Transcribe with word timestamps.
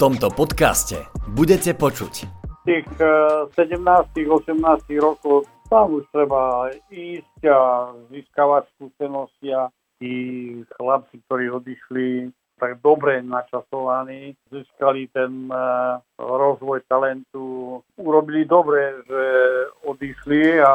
tomto 0.00 0.32
podcaste 0.32 0.96
budete 1.36 1.76
počuť 1.76 2.24
tých 2.64 2.88
17-18 2.96 4.56
rokov 4.96 5.44
tam 5.70 6.02
už 6.02 6.04
treba 6.10 6.66
ísť 6.90 7.40
a 7.46 7.94
získavať 8.10 8.66
skúsenosti 8.74 9.54
a 9.54 9.70
tí 10.02 10.14
chlapci, 10.74 11.22
ktorí 11.28 11.46
odišli 11.46 12.32
tak 12.60 12.76
dobre 12.84 13.24
načasovaní, 13.24 14.36
získali 14.52 15.08
ten 15.16 15.48
uh, 15.48 15.96
rozvoj 16.20 16.84
talentu, 16.90 17.80
urobili 17.96 18.44
dobre, 18.44 19.00
že 19.08 19.22
odišli 19.88 20.60
a 20.60 20.74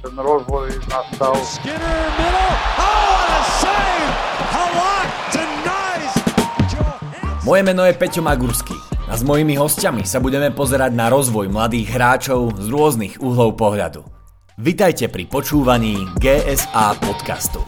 ten 0.00 0.16
rozvoj 0.16 0.72
nastal. 0.88 1.36
Skinner, 1.44 2.00
middle. 2.16 2.48
Oh, 2.80 3.04
what 3.04 3.28
a 3.36 3.42
save! 3.60 4.12
Halak 4.48 5.10
denies 5.34 5.55
Moje 7.46 7.62
meno 7.62 7.86
je 7.86 7.94
Peťo 7.94 8.26
Magurský 8.26 8.74
a 9.06 9.14
s 9.14 9.22
mojimi 9.22 9.54
hostiami 9.54 10.02
sa 10.02 10.18
budeme 10.18 10.50
pozerať 10.50 10.90
na 10.90 11.06
rozvoj 11.06 11.46
mladých 11.46 11.94
hráčov 11.94 12.58
z 12.58 12.66
rôznych 12.66 13.22
uhlov 13.22 13.54
pohľadu. 13.54 14.02
Vitajte 14.58 15.06
pri 15.06 15.30
počúvaní 15.30 15.94
GSA 16.18 16.98
podcastu. 16.98 17.62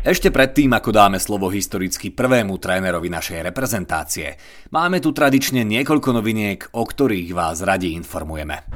Ešte 0.00 0.32
predtým, 0.32 0.72
ako 0.72 0.88
dáme 0.88 1.20
slovo 1.20 1.52
historicky 1.52 2.08
prvému 2.08 2.56
trénerovi 2.56 3.12
našej 3.12 3.52
reprezentácie, 3.52 4.40
máme 4.72 4.96
tu 5.04 5.12
tradične 5.12 5.60
niekoľko 5.60 6.16
noviniek, 6.16 6.72
o 6.72 6.88
ktorých 6.88 7.36
vás 7.36 7.60
radi 7.60 7.92
informujeme. 7.92 8.72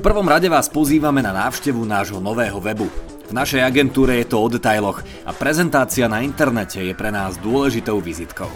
Prvom 0.00 0.24
rade 0.24 0.48
vás 0.48 0.72
pozývame 0.72 1.20
na 1.20 1.36
návštevu 1.36 1.84
nášho 1.84 2.16
nového 2.16 2.56
webu. 2.64 3.13
Našej 3.34 3.66
agentúre 3.66 4.22
je 4.22 4.30
to 4.30 4.38
o 4.38 4.46
detailoch 4.46 5.02
a 5.26 5.34
prezentácia 5.34 6.06
na 6.06 6.22
internete 6.22 6.78
je 6.78 6.94
pre 6.94 7.10
nás 7.10 7.34
dôležitou 7.42 7.98
vizitkou. 7.98 8.46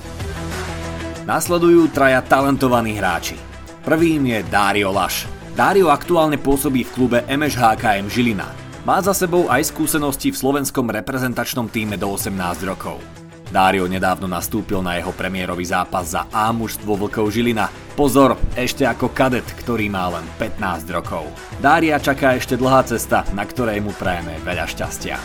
Nasledujú 1.27 1.91
traja 1.91 2.23
talentovaní 2.23 2.95
hráči. 2.95 3.35
Prvým 3.83 4.23
je 4.31 4.39
Dario 4.47 4.95
Laš. 4.95 5.27
Dario 5.59 5.91
aktuálne 5.91 6.39
pôsobí 6.39 6.87
v 6.87 6.95
klube 6.95 7.19
MŠHKM 7.27 8.07
Žilina– 8.07 8.47
má 8.89 9.05
za 9.05 9.13
sebou 9.13 9.53
aj 9.53 9.69
skúsenosti 9.69 10.33
v 10.33 10.41
slovenskom 10.41 10.89
reprezentačnom 10.89 11.69
týme 11.69 12.01
do 12.01 12.09
18 12.09 12.65
rokov. 12.65 13.18
Dário 13.49 13.89
nedávno 13.89 14.29
nastúpil 14.29 14.85
na 14.85 15.01
jeho 15.01 15.09
premiérový 15.17 15.65
zápas 15.65 16.13
za 16.13 16.29
A 16.29 16.53
mužstvo 16.53 17.01
Vlkov 17.01 17.33
Žilina. 17.33 17.73
Pozor, 17.97 18.37
ešte 18.53 18.85
ako 18.85 19.09
kadet, 19.11 19.49
ktorý 19.65 19.89
má 19.89 20.13
len 20.13 20.25
15 20.37 20.85
rokov. 20.93 21.25
Dária 21.57 21.97
čaká 21.97 22.37
ešte 22.37 22.61
dlhá 22.61 22.85
cesta, 22.85 23.25
na 23.33 23.49
ktorej 23.49 23.81
mu 23.81 23.97
prajeme 23.97 24.37
veľa 24.45 24.69
šťastia. 24.69 25.17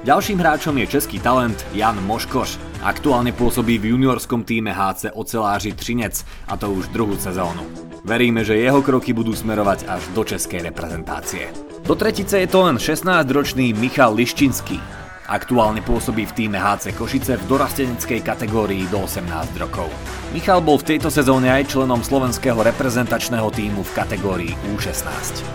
Ďalším 0.00 0.40
hráčom 0.40 0.80
je 0.80 0.86
český 0.96 1.20
talent 1.20 1.60
Jan 1.76 2.00
Moškoš. 2.00 2.56
Aktuálne 2.80 3.36
pôsobí 3.36 3.76
v 3.76 3.92
juniorskom 3.92 4.48
týme 4.48 4.72
HC 4.72 5.12
Oceláři 5.12 5.76
Třinec 5.76 6.24
a 6.48 6.56
to 6.56 6.72
už 6.72 6.88
druhú 6.88 7.20
sezónu. 7.20 7.60
Veríme, 8.08 8.40
že 8.40 8.56
jeho 8.56 8.80
kroky 8.80 9.12
budú 9.12 9.36
smerovať 9.36 9.84
až 9.84 10.00
do 10.16 10.24
českej 10.24 10.64
reprezentácie. 10.72 11.52
Do 11.84 11.92
tretice 11.92 12.40
je 12.40 12.48
to 12.48 12.64
len 12.64 12.80
16-ročný 12.80 13.76
Michal 13.76 14.16
Liščinský. 14.16 14.99
Aktuálne 15.30 15.78
pôsobí 15.78 16.26
v 16.26 16.34
týme 16.34 16.58
HC 16.58 16.90
Košice 16.90 17.38
v 17.38 17.46
dorasteneckej 17.46 18.18
kategórii 18.18 18.90
do 18.90 19.06
18 19.06 19.30
rokov. 19.62 19.86
Michal 20.34 20.58
bol 20.58 20.74
v 20.74 20.90
tejto 20.90 21.06
sezóne 21.06 21.54
aj 21.54 21.70
členom 21.70 22.02
slovenského 22.02 22.58
reprezentačného 22.58 23.46
týmu 23.54 23.86
v 23.86 23.92
kategórii 23.94 24.50
U16. 24.74 25.46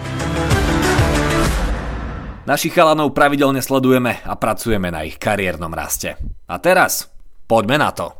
Našich 2.47 2.71
chalanov 2.71 3.11
pravidelne 3.11 3.59
sledujeme 3.59 4.23
a 4.23 4.39
pracujeme 4.39 4.95
na 4.95 5.03
ich 5.03 5.19
kariérnom 5.19 5.75
raste. 5.75 6.15
A 6.47 6.55
teraz, 6.55 7.11
poďme 7.43 7.75
na 7.75 7.91
to. 7.91 8.15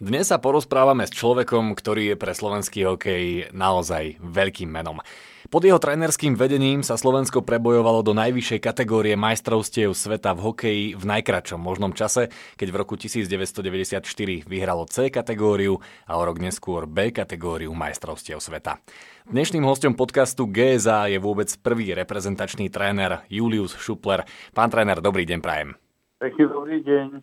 Dnes 0.00 0.32
sa 0.32 0.40
porozprávame 0.40 1.04
s 1.04 1.12
človekom, 1.12 1.76
ktorý 1.76 2.16
je 2.16 2.16
pre 2.16 2.32
slovenský 2.32 2.88
hokej 2.88 3.52
naozaj 3.52 4.16
veľkým 4.16 4.72
menom. 4.72 5.04
Pod 5.52 5.60
jeho 5.60 5.76
trénerským 5.76 6.40
vedením 6.40 6.80
sa 6.80 6.96
Slovensko 6.96 7.44
prebojovalo 7.44 8.00
do 8.00 8.16
najvyššej 8.16 8.60
kategórie 8.64 9.12
majstrovstiev 9.12 9.92
sveta 9.92 10.32
v 10.32 10.40
hokeji 10.40 10.84
v 10.96 11.04
najkračom 11.04 11.60
možnom 11.60 11.92
čase, 11.92 12.32
keď 12.56 12.68
v 12.72 12.76
roku 12.80 12.96
1994 12.96 14.00
vyhralo 14.48 14.88
C 14.88 15.12
kategóriu 15.12 15.84
a 16.08 16.16
o 16.16 16.22
rok 16.24 16.40
neskôr 16.40 16.88
B 16.88 17.12
kategóriu 17.12 17.76
majstrovstiev 17.76 18.40
sveta. 18.40 18.80
Dnešným 19.28 19.68
hostom 19.68 19.92
podcastu 19.92 20.48
GSA 20.48 21.12
je 21.12 21.20
vôbec 21.20 21.52
prvý 21.60 21.92
reprezentačný 21.92 22.72
tréner 22.72 23.28
Julius 23.28 23.76
Šupler. 23.76 24.24
Pán 24.56 24.72
tréner, 24.72 25.04
dobrý 25.04 25.28
deň 25.28 25.40
prajem. 25.44 25.76
Pekný 26.24 26.44
dobrý 26.48 26.80
deň. 26.80 27.20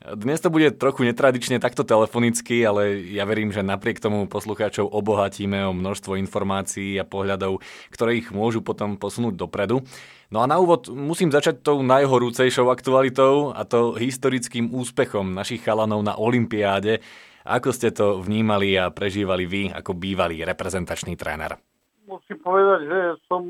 Dnes 0.00 0.40
to 0.40 0.48
bude 0.48 0.80
trochu 0.80 1.04
netradične 1.04 1.60
takto 1.60 1.84
telefonicky, 1.84 2.64
ale 2.64 3.04
ja 3.12 3.28
verím, 3.28 3.52
že 3.52 3.60
napriek 3.60 4.00
tomu 4.00 4.24
poslucháčov 4.32 4.88
obohatíme 4.88 5.60
o 5.68 5.76
množstvo 5.76 6.16
informácií 6.16 6.96
a 6.96 7.04
pohľadov, 7.04 7.60
ktoré 7.92 8.16
ich 8.16 8.32
môžu 8.32 8.64
potom 8.64 8.96
posunúť 8.96 9.36
dopredu. 9.36 9.84
No 10.32 10.40
a 10.40 10.48
na 10.48 10.56
úvod 10.56 10.88
musím 10.88 11.28
začať 11.28 11.60
tou 11.60 11.84
najhorúcejšou 11.84 12.72
aktualitou 12.72 13.52
a 13.52 13.68
to 13.68 13.92
historickým 13.92 14.72
úspechom 14.72 15.36
našich 15.36 15.60
chalanov 15.60 16.00
na 16.00 16.16
Olympiáde. 16.16 17.04
Ako 17.44 17.68
ste 17.68 17.92
to 17.92 18.24
vnímali 18.24 18.80
a 18.80 18.88
prežívali 18.88 19.44
vy 19.44 19.62
ako 19.68 19.92
bývalý 20.00 20.40
reprezentačný 20.48 21.12
tréner? 21.20 21.60
Musím 22.08 22.40
povedať, 22.40 22.88
že 22.88 23.00
som 23.28 23.44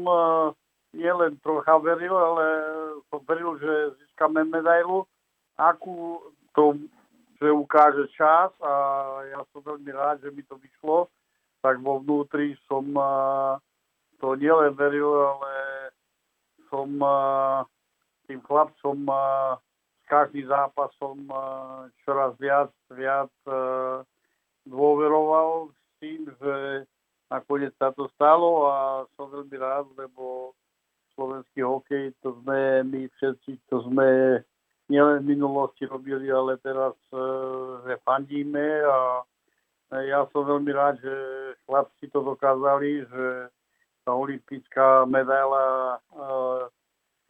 nielen 0.99 1.39
trocha 1.47 1.79
veril, 1.79 2.19
ale 2.19 2.45
som 3.07 3.23
veril, 3.23 3.55
že 3.63 3.95
získame 4.03 4.43
medailu 4.51 5.07
akú 5.61 6.19
to, 6.55 6.77
že 7.41 7.49
ukáže 7.49 8.05
čas 8.13 8.53
a 8.61 8.73
ja 9.33 9.41
som 9.53 9.65
veľmi 9.65 9.91
rád, 9.95 10.21
že 10.21 10.31
mi 10.35 10.45
to 10.45 10.61
vyšlo, 10.61 11.09
tak 11.65 11.81
vo 11.81 12.01
vnútri 12.01 12.53
som 12.69 12.85
to 14.21 14.37
nielen 14.37 14.77
veril, 14.77 15.09
ale 15.37 15.53
som 16.69 16.89
tým 18.29 18.41
chlapcom 18.45 18.99
každý 20.11 20.45
zápas 20.45 20.91
som 20.99 21.17
čoraz 22.05 22.35
viac, 22.37 22.69
viac 22.93 23.31
dôveroval 24.67 25.71
s 25.73 25.81
tým, 26.03 26.29
že 26.41 26.85
nakoniec 27.31 27.73
sa 27.79 27.95
to 27.95 28.11
stalo 28.19 28.69
a 28.69 29.07
som 29.17 29.31
veľmi 29.31 29.57
rád, 29.57 29.87
lebo 29.97 30.53
slovenský 31.15 31.63
hokej, 31.63 32.13
to 32.21 32.37
sme 32.43 32.83
my 32.91 33.07
všetci, 33.17 33.61
to 33.71 33.87
sme 33.87 34.41
nielen 34.91 35.23
v 35.23 35.39
minulosti 35.39 35.87
robili, 35.87 36.27
ale 36.35 36.59
teraz 36.59 36.99
e, 37.15 37.23
že 37.87 38.03
fandíme 38.03 38.83
a 38.83 39.23
e, 39.95 40.11
ja 40.11 40.27
som 40.35 40.43
veľmi 40.43 40.71
rád, 40.75 40.99
že 40.99 41.15
chlapci 41.65 42.11
to 42.11 42.27
dokázali, 42.27 43.07
že 43.07 43.27
tá 44.03 44.11
olimpická 44.11 45.07
medaila 45.07 45.95
e, 45.95 45.99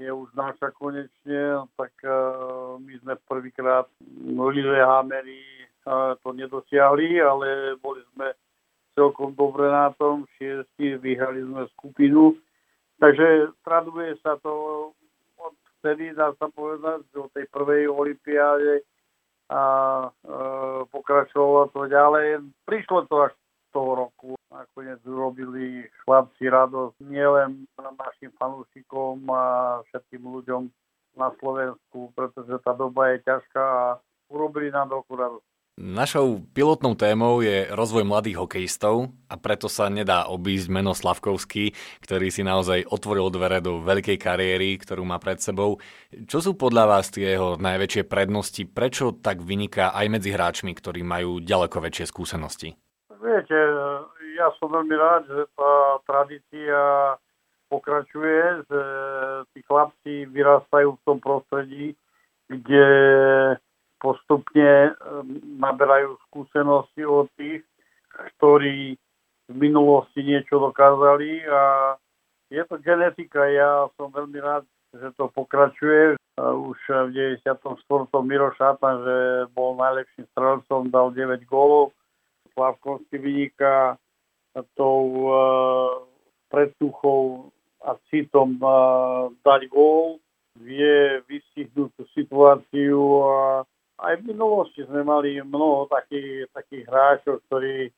je 0.01 0.09
už 0.09 0.33
naša 0.33 0.73
konečne, 0.81 1.69
tak 1.77 1.93
my 2.81 2.95
sme 3.05 3.21
prvýkrát 3.29 3.85
Lillehammery 4.25 5.45
to 6.25 6.33
nedosiahli, 6.33 7.21
ale 7.21 7.77
boli 7.85 8.01
sme 8.17 8.33
celkom 8.97 9.37
dobre 9.37 9.69
na 9.69 9.93
tom, 10.01 10.25
šiesti, 10.41 10.97
vyhrali 10.97 11.45
sme 11.45 11.69
skupinu, 11.77 12.33
takže 12.97 13.53
traduje 13.61 14.17
sa 14.25 14.41
to 14.41 14.97
vtedy, 15.81 16.13
dá 16.13 16.31
sa 16.37 16.53
povedať, 16.53 17.09
do 17.11 17.27
tej 17.33 17.49
prvej 17.49 17.89
olimpiáde 17.89 18.85
a 19.51 19.63
e, 20.07 20.09
pokračovalo 20.93 21.75
to 21.75 21.91
ďalej. 21.91 22.45
Prišlo 22.69 23.11
to 23.11 23.27
až 23.27 23.33
toho 23.75 24.07
roku. 24.07 24.31
Nakoniec 24.51 25.03
urobili 25.07 25.87
chlapci 26.07 26.47
radosť 26.47 27.03
nielen 27.03 27.67
našim 27.79 28.31
fanúšikom 28.39 29.27
a 29.31 29.43
všetkým 29.91 30.23
ľuďom 30.23 30.63
na 31.19 31.35
Slovensku, 31.39 32.15
pretože 32.15 32.55
tá 32.63 32.71
doba 32.75 33.15
je 33.15 33.27
ťažká 33.27 33.63
a 33.63 33.99
urobili 34.31 34.71
nám 34.71 34.95
veľkú 34.95 35.13
radosť. 35.19 35.50
Našou 35.81 36.45
pilotnou 36.53 36.93
témou 36.93 37.41
je 37.41 37.65
rozvoj 37.73 38.05
mladých 38.05 38.37
hokejistov 38.37 39.17
a 39.33 39.41
preto 39.41 39.65
sa 39.65 39.89
nedá 39.89 40.29
obísť 40.29 40.69
meno 40.69 40.93
Slavkovský, 40.93 41.73
ktorý 42.05 42.29
si 42.29 42.45
naozaj 42.45 42.85
otvoril 42.85 43.33
dvere 43.33 43.65
do 43.65 43.81
veľkej 43.81 44.21
kariéry, 44.21 44.77
ktorú 44.77 45.09
má 45.09 45.17
pred 45.17 45.41
sebou. 45.41 45.81
Čo 46.13 46.45
sú 46.45 46.51
podľa 46.53 46.85
vás 46.85 47.09
tie 47.09 47.33
jeho 47.33 47.57
najväčšie 47.57 48.05
prednosti? 48.05 48.69
Prečo 48.69 49.17
tak 49.25 49.41
vyniká 49.41 49.97
aj 49.97 50.07
medzi 50.13 50.37
hráčmi, 50.37 50.77
ktorí 50.77 51.01
majú 51.01 51.41
ďaleko 51.41 51.81
väčšie 51.81 52.13
skúsenosti? 52.13 52.77
Viete, 53.17 53.59
ja 54.37 54.53
som 54.61 54.69
veľmi 54.69 54.93
rád, 55.01 55.33
že 55.33 55.49
tá 55.57 55.97
tradícia 56.05 56.81
pokračuje, 57.73 58.69
že 58.69 58.83
tí 59.57 59.65
chlapci 59.65 60.29
vyrastajú 60.29 60.93
v 60.93 61.05
tom 61.09 61.25
prostredí, 61.25 61.97
kde 62.53 62.85
postupne 64.01 64.97
ehm, 64.97 65.61
naberajú 65.61 66.17
skúsenosti 66.29 67.05
od 67.05 67.29
tých, 67.37 67.63
ktorí 68.37 68.97
v 69.51 69.55
minulosti 69.55 70.25
niečo 70.25 70.59
dokázali 70.59 71.45
a 71.47 71.95
je 72.51 72.63
to 72.67 72.83
genetika. 72.83 73.47
Ja 73.47 73.87
som 73.95 74.11
veľmi 74.11 74.39
rád, 74.43 74.65
že 74.95 75.15
to 75.15 75.31
pokračuje. 75.31 76.19
už 76.41 76.79
v 77.13 77.39
94. 77.45 77.47
Miro 78.27 78.51
Šatan, 78.57 78.97
že 79.05 79.17
bol 79.55 79.79
najlepším 79.79 80.27
strelcom, 80.35 80.91
dal 80.91 81.15
9 81.15 81.47
gólov. 81.47 81.95
Slavkovský 82.55 83.19
vyniká 83.19 83.95
tou 84.75 85.31
uh, 85.31 86.03
predtuchou 86.51 87.55
a 87.87 87.95
citom 88.11 88.59
uh, 88.59 89.31
dať 89.47 89.71
gól. 89.71 90.19
Vie 90.59 91.23
vystihnúť 91.31 91.95
tú 91.95 92.05
situáciu 92.13 93.01
a 93.23 93.39
aj 94.01 94.15
v 94.21 94.33
minulosti 94.33 94.81
sme 94.89 95.05
mali 95.05 95.41
mnoho 95.45 95.87
takých, 95.93 96.49
takých 96.57 96.85
hráčov, 96.89 97.45
ktorí 97.49 97.93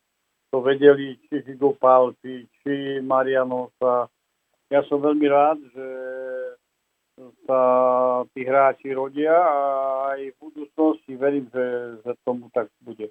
to 0.53 0.61
vedeli, 0.61 1.17
či 1.27 1.41
Žigo 1.47 1.79
Palci, 1.79 2.45
či 2.61 3.01
Marianosa. 3.01 4.11
Ja 4.69 4.81
som 4.91 5.01
veľmi 5.01 5.27
rád, 5.31 5.59
že 5.73 5.89
sa 7.47 7.61
tí 8.33 8.43
hráči 8.45 8.93
rodia 8.93 9.33
a 9.33 9.59
aj 10.17 10.21
v 10.33 10.41
budúcnosti 10.41 11.13
verím, 11.17 11.49
že, 11.53 11.99
že 12.05 12.13
tomu 12.25 12.49
tak 12.53 12.69
bude. 12.81 13.09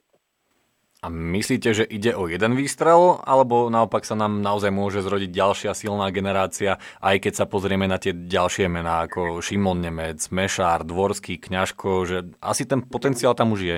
A 1.02 1.10
myslíte, 1.10 1.74
že 1.74 1.82
ide 1.82 2.14
o 2.14 2.30
jeden 2.30 2.54
výstrel, 2.54 3.18
alebo 3.26 3.74
naopak 3.74 4.06
sa 4.06 4.14
nám 4.14 4.38
naozaj 4.38 4.70
môže 4.70 5.02
zrodiť 5.02 5.34
ďalšia 5.34 5.74
silná 5.74 6.14
generácia, 6.14 6.78
aj 7.02 7.26
keď 7.26 7.34
sa 7.42 7.50
pozrieme 7.50 7.90
na 7.90 7.98
tie 7.98 8.14
ďalšie 8.14 8.70
mená 8.70 9.10
ako 9.10 9.42
Šimon 9.42 9.82
Nemec, 9.82 10.22
Mešár, 10.30 10.86
Dvorský, 10.86 11.42
Kňažko, 11.42 12.06
že 12.06 12.18
asi 12.38 12.70
ten 12.70 12.86
potenciál 12.86 13.34
tam 13.34 13.50
už 13.58 13.62
je? 13.66 13.78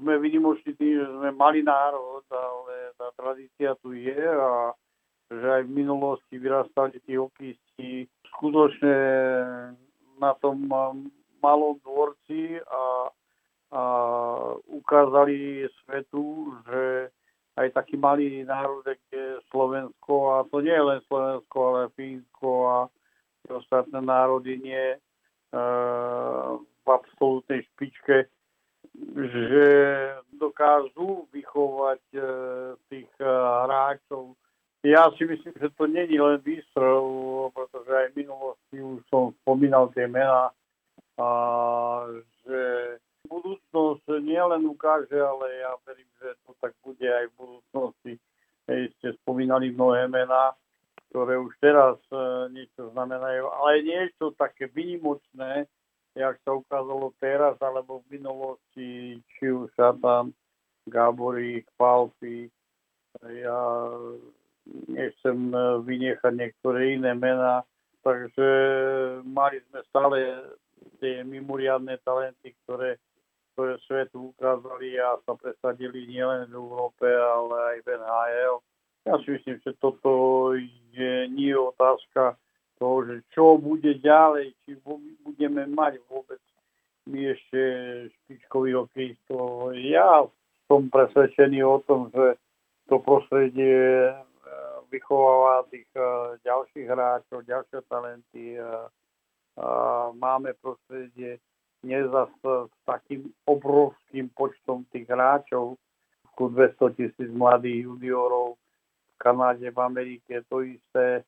Sme 0.00 0.16
vynimoční 0.16 0.72
tým, 0.80 1.04
že 1.04 1.06
sme 1.20 1.36
malý 1.36 1.60
národ, 1.60 2.24
ale 2.32 2.96
tá 2.96 3.12
tradícia 3.12 3.76
tu 3.84 3.92
je 3.92 4.24
a 4.24 4.72
že 5.28 5.44
aj 5.60 5.62
v 5.68 5.84
minulosti 5.84 6.40
vyrastali 6.40 6.96
tí 7.04 7.20
hokejisti 7.20 8.08
skutočne 8.32 8.96
na 10.16 10.32
tom 10.40 10.64
malom 11.44 11.76
dvorci 11.84 12.56
a 12.64 13.12
a 13.74 13.82
ukázali 14.70 15.66
svetu, 15.82 16.54
že 16.62 17.10
aj 17.58 17.74
taký 17.74 17.98
malý 17.98 18.46
národ, 18.46 18.86
je 18.86 19.38
Slovensko, 19.50 20.14
a 20.30 20.36
to 20.46 20.62
nie 20.62 20.74
je 20.74 20.88
len 20.94 21.00
Slovensko, 21.06 21.56
ale 21.70 21.94
Fínsko 21.98 22.50
a 22.70 22.78
ostatné 23.50 23.98
národy 24.00 24.58
nie 24.62 24.86
e, 24.94 24.98
v 26.54 26.86
absolútnej 26.86 27.62
špičke, 27.74 28.30
že 29.14 29.66
dokážu 30.38 31.26
vychovať 31.34 32.02
e, 32.14 32.20
tých 32.90 33.10
e, 33.18 33.26
hráčov. 33.66 34.38
Ja 34.86 35.10
si 35.16 35.24
myslím, 35.24 35.54
že 35.58 35.70
to 35.74 35.86
není 35.86 36.18
len 36.20 36.38
výstrel, 36.42 37.02
pretože 37.54 37.90
aj 37.90 38.06
v 38.12 38.18
minulosti 38.22 38.76
už 38.82 39.00
som 39.10 39.34
spomínal 39.42 39.90
tie 39.94 40.06
mená, 40.06 40.52
a 41.14 41.28
že 42.42 42.60
budúcnosť 43.28 44.04
nielen 44.20 44.68
ukáže, 44.68 45.16
ale 45.16 45.64
ja 45.64 45.72
verím, 45.84 46.10
že 46.20 46.36
to 46.44 46.52
tak 46.60 46.72
bude 46.84 47.04
aj 47.04 47.26
v 47.32 47.38
budúcnosti. 47.38 48.12
Hej, 48.64 48.82
ste 48.96 49.12
spomínali 49.20 49.72
mnohé 49.72 50.08
mená, 50.08 50.56
ktoré 51.12 51.36
už 51.36 51.52
teraz 51.60 52.00
e, 52.08 52.16
niečo 52.52 52.90
znamenajú, 52.96 53.44
ale 53.46 53.84
niečo 53.84 54.32
také 54.40 54.72
výnimočné, 54.72 55.68
jak 56.16 56.40
sa 56.42 56.56
ukázalo 56.56 57.12
teraz, 57.20 57.60
alebo 57.60 58.00
v 58.04 58.18
minulosti, 58.18 59.20
či 59.36 59.44
už 59.52 59.68
Šatan, 59.76 60.32
Gáborík, 60.88 61.68
Palfi. 61.76 62.48
Ja 63.20 63.60
nechcem 64.88 65.52
e, 65.52 65.60
vynechať 65.84 66.32
niektoré 66.32 66.96
iné 66.96 67.12
mená, 67.12 67.62
takže 68.00 68.48
mali 69.28 69.60
sme 69.68 69.80
stále 69.92 70.18
tie 71.04 71.20
mimoriadné 71.20 72.00
talenty, 72.04 72.56
ktoré 72.64 72.96
ktoré 73.54 73.78
svetu 73.86 74.34
ukázali 74.34 74.98
a 74.98 75.14
sa 75.22 75.38
presadili 75.38 76.10
nielen 76.10 76.50
v 76.50 76.58
Európe, 76.58 77.06
ale 77.06 77.54
aj 77.74 77.78
v 77.86 77.88
NHL. 78.02 78.56
Ja 79.06 79.14
si 79.22 79.28
myslím, 79.38 79.56
že 79.62 79.72
toto 79.78 80.10
je 80.90 81.30
nie 81.30 81.54
otázka 81.54 82.34
toho, 82.82 83.06
že 83.06 83.22
čo 83.30 83.54
bude 83.54 83.94
ďalej, 84.02 84.50
či 84.66 84.74
budeme 85.22 85.70
mať 85.70 86.02
vôbec 86.10 86.42
my 87.06 87.30
ešte 87.30 87.60
špičkový 88.10 88.74
hokejistov. 88.74 89.76
Ja 89.78 90.26
som 90.66 90.90
presvedčený 90.90 91.62
o 91.62 91.78
tom, 91.86 92.10
že 92.10 92.40
to 92.88 92.98
prostredie 92.98 94.08
e, 94.08 94.12
vychováva 94.88 95.68
tých 95.68 95.86
e, 95.94 96.40
ďalších 96.42 96.86
hráčov, 96.88 97.46
ďalšie 97.46 97.78
talenty. 97.86 98.58
Máme 100.18 100.50
prostredie 100.58 101.38
nie 101.84 102.00
za, 102.08 102.26
s 102.42 102.74
takým 102.88 103.28
obrovským 103.44 104.32
počtom 104.32 104.88
tých 104.90 105.06
hráčov, 105.06 105.76
200 106.34 106.98
tisíc 106.98 107.30
mladých 107.30 107.86
juniorov 107.86 108.58
v 108.58 109.14
Kanáde, 109.22 109.70
v 109.70 109.78
Amerike, 109.78 110.42
to 110.50 110.66
isté. 110.66 111.22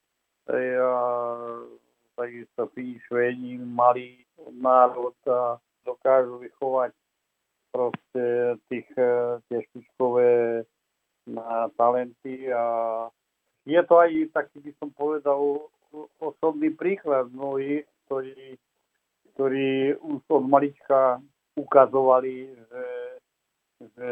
Takisto 2.17 2.67
Fíni, 2.73 2.99
Švédi, 3.07 3.61
malý 3.61 4.25
národ 4.57 5.15
a 5.29 5.61
dokážu 5.85 6.39
vychovať 6.41 6.97
proste 7.71 8.25
tých, 8.73 8.89
e, 8.97 9.37
tie 9.51 9.59
špičkové 9.69 10.65
talenty 11.77 12.49
a 12.55 12.65
je 13.67 13.83
to 13.83 13.95
aj 13.99 14.11
taký, 14.33 14.63
by 14.63 14.73
som 14.79 14.89
povedal, 14.95 15.67
osobný 16.23 16.71
príklad 16.71 17.29
mnohých, 17.35 17.85
ktorí 18.07 18.57
ktorí 19.37 19.93
už 20.01 20.25
od 20.33 20.45
malička 20.49 21.21
ukazovali, 21.61 22.49
že, 22.57 22.85
že 23.93 24.11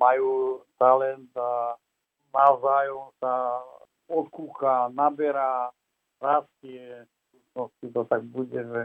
majú 0.00 0.64
talent 0.80 1.28
a 1.36 1.76
navzájom 2.32 3.12
sa 3.20 3.60
odkúcha, 4.08 4.88
naberá, 4.96 5.68
rastie. 6.16 7.04
No, 7.52 7.68
to 7.84 8.02
tak 8.08 8.24
bude, 8.24 8.56
že 8.56 8.80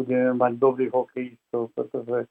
budeme 0.00 0.32
mať 0.40 0.52
dobrých 0.56 0.92
hokejistov, 0.96 1.68
pretože 1.76 2.24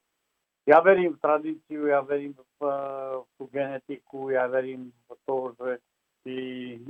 ja 0.66 0.82
verím 0.82 1.18
v 1.18 1.22
tradíciu, 1.22 1.90
ja 1.90 2.02
verím 2.02 2.34
v, 2.34 2.44
v 2.62 3.30
tú 3.38 3.46
genetiku, 3.50 4.30
ja 4.34 4.50
verím 4.50 4.90
v 4.90 5.10
to, 5.26 5.54
že 5.58 5.72
tí 6.26 6.42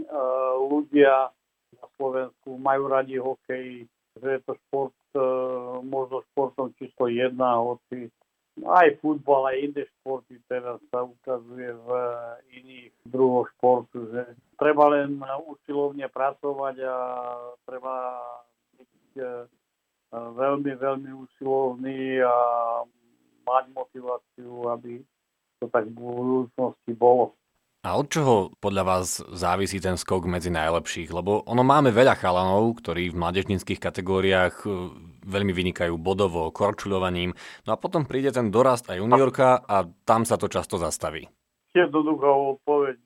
uh, 0.08 0.56
ľudia 0.60 1.32
na 1.78 1.86
Slovensku 1.96 2.58
majú 2.58 2.90
radi 2.90 3.22
hokej, 3.22 3.86
že 4.20 4.28
je 4.28 4.40
to 4.44 4.54
šport 4.68 4.92
e, 4.92 4.99
možno 5.84 6.22
športom 6.32 6.74
číslo 6.78 7.10
jedna, 7.10 7.58
hoci 7.58 8.12
aj 8.66 9.00
futbal, 9.00 9.48
aj 9.48 9.58
iné 9.72 9.84
športy 10.00 10.36
teraz 10.52 10.84
sa 10.92 11.08
ukazuje 11.08 11.72
v 11.72 11.90
iných 12.60 12.92
druhoch 13.08 13.48
športu, 13.56 14.12
že 14.12 14.36
treba 14.60 14.92
len 14.92 15.16
usilovne 15.48 16.08
pracovať 16.12 16.76
a 16.84 16.96
treba 17.64 17.96
byť 18.76 18.96
e, 19.16 19.28
veľmi, 20.12 20.72
veľmi 20.76 21.12
usilovný 21.16 22.20
a 22.20 22.36
mať 23.48 23.64
motiváciu, 23.72 24.68
aby 24.76 25.00
to 25.64 25.72
tak 25.72 25.88
v 25.88 25.96
budúcnosti 25.96 26.92
bolo. 26.92 27.39
A 27.80 27.96
od 27.96 28.12
čoho 28.12 28.52
podľa 28.60 28.84
vás 28.84 29.24
závisí 29.32 29.80
ten 29.80 29.96
skok 29.96 30.28
medzi 30.28 30.52
najlepších? 30.52 31.16
Lebo 31.16 31.48
ono 31.48 31.64
máme 31.64 31.96
veľa 31.96 32.20
chalanov, 32.20 32.76
ktorí 32.84 33.08
v 33.08 33.20
mládežnických 33.24 33.80
kategóriách 33.80 34.68
e, 34.68 34.92
veľmi 35.24 35.56
vynikajú 35.56 35.96
bodovo, 35.96 36.52
korčuľovaním, 36.52 37.32
no 37.64 37.70
a 37.72 37.80
potom 37.80 38.04
príde 38.04 38.36
ten 38.36 38.52
dorast 38.52 38.92
a 38.92 39.00
juniorka 39.00 39.64
a 39.64 39.88
tam 40.04 40.28
sa 40.28 40.36
to 40.36 40.52
často 40.52 40.76
zastaví. 40.76 41.32
Jednoduchá 41.72 42.28
odpoveď. 42.28 43.00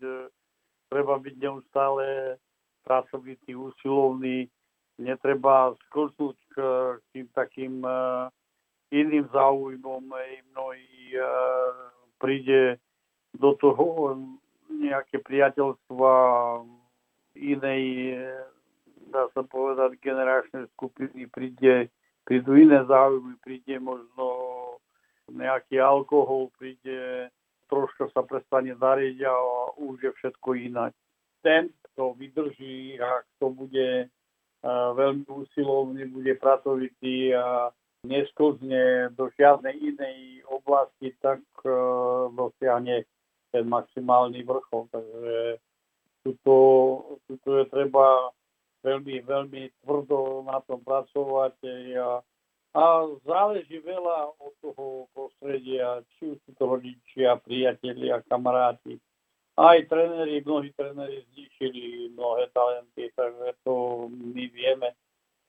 Treba 0.89 1.21
byť 1.21 1.35
neustále 1.37 2.37
pracovitý, 2.81 3.53
úsilovný, 3.53 4.49
netreba 4.97 5.77
sklznúť 5.89 6.37
k 6.53 6.57
tým 7.13 7.25
takým 7.33 7.81
uh, 7.81 8.29
iným 8.93 9.25
záujmom. 9.33 10.05
Mnohí 10.53 11.17
príde 12.21 12.77
do 13.33 13.57
toho 13.57 14.13
nejaké 14.83 15.23
priateľstva 15.23 16.11
inej, 17.39 17.83
dá 19.09 19.31
sa 19.31 19.41
povedať, 19.47 19.97
generačnej 20.03 20.67
skupiny 20.75 21.25
príde, 21.31 21.87
prídu 22.27 22.59
iné 22.59 22.83
záujmy, 22.83 23.39
príde 23.39 23.79
možno 23.79 24.27
nejaký 25.31 25.79
alkohol, 25.79 26.51
príde 26.59 27.31
troška 27.71 28.11
sa 28.11 28.21
prestane 28.21 28.75
dariť 28.75 29.17
a 29.23 29.33
už 29.79 30.03
je 30.03 30.11
všetko 30.19 30.49
inak. 30.67 30.91
Ten, 31.41 31.71
kto 31.89 32.13
vydrží 32.19 32.99
a 33.01 33.23
kto 33.35 33.49
bude 33.49 34.11
veľmi 34.67 35.27
usilovný, 35.27 36.07
bude 36.11 36.35
pracovitý 36.37 37.35
a 37.35 37.71
nesklzne 38.03 39.11
do 39.15 39.31
žiadnej 39.35 39.75
inej 39.79 40.43
oblasti, 40.47 41.15
tak 41.23 41.39
dosiahne 42.35 43.07
ten 43.53 43.69
maximálny 43.69 44.41
vrchol. 44.41 44.89
Takže 44.89 45.61
tuto, 46.25 46.55
tuto 47.29 47.49
je 47.61 47.65
treba 47.69 48.33
veľmi, 48.81 49.21
veľmi 49.21 49.61
tvrdo 49.85 50.41
na 50.49 50.57
tom 50.65 50.81
pracovať 50.81 51.55
a 52.01 52.19
A 52.73 53.05
záleží 53.21 53.77
veľa 53.85 54.33
od 54.41 54.53
toho 54.57 55.05
prostredia, 55.13 56.01
či 56.17 56.33
už 56.33 56.41
sú 56.41 56.51
to 56.57 56.63
rodičia, 56.73 57.37
priatelia, 57.37 58.25
kamaráti. 58.25 58.97
Aj 59.53 59.77
tréneri, 59.85 60.41
mnohí 60.41 60.73
tréneri 60.73 61.21
zničili 61.29 62.09
mnohé 62.17 62.49
talenty, 62.49 63.13
takže 63.13 63.53
to 63.61 64.09
my 64.09 64.49
vieme, 64.49 64.89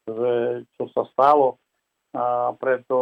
že 0.05 0.33
čo 0.77 0.85
sa 0.93 1.09
stalo. 1.17 1.57
A 2.13 2.53
preto 2.61 2.99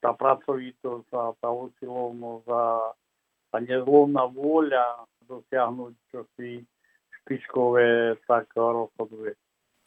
tá 0.00 0.16
pracovitosť 0.16 1.08
a 1.12 1.36
tá 1.36 1.52
usilovnosť 1.52 2.46
a 2.48 2.64
tá 3.54 3.62
nezlomná 3.62 4.26
vôľa 4.34 5.06
dosiahnuť 5.30 5.94
čosi 6.10 6.66
špičkové, 7.22 8.18
tak 8.26 8.50
rozhoduje. 8.58 9.38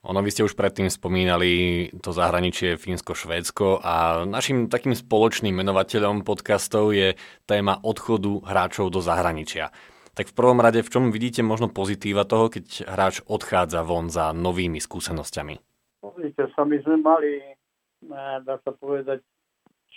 Ono, 0.07 0.23
vy 0.23 0.31
ste 0.31 0.47
už 0.47 0.55
predtým 0.55 0.87
spomínali 0.87 1.91
to 1.99 2.15
zahraničie 2.15 2.79
Fínsko-Švédsko 2.79 3.83
a 3.83 4.23
našim 4.23 4.71
takým 4.71 4.95
spoločným 4.95 5.51
menovateľom 5.51 6.23
podcastov 6.23 6.95
je 6.95 7.19
téma 7.43 7.83
odchodu 7.83 8.39
hráčov 8.47 8.87
do 8.87 9.03
zahraničia. 9.03 9.75
Tak 10.15 10.31
v 10.31 10.37
prvom 10.37 10.63
rade, 10.63 10.79
v 10.79 10.87
čom 10.87 11.11
vidíte 11.11 11.43
možno 11.43 11.67
pozitíva 11.67 12.23
toho, 12.23 12.47
keď 12.47 12.87
hráč 12.87 13.19
odchádza 13.27 13.83
von 13.83 14.07
za 14.07 14.31
novými 14.31 14.79
skúsenosťami? 14.79 15.59
Pozrite 15.99 16.47
sa, 16.55 16.63
my 16.63 16.77
sme 16.87 17.03
mali, 17.03 17.31
eh, 17.43 18.37
dá 18.47 18.63
sa 18.63 18.71
povedať, 18.71 19.19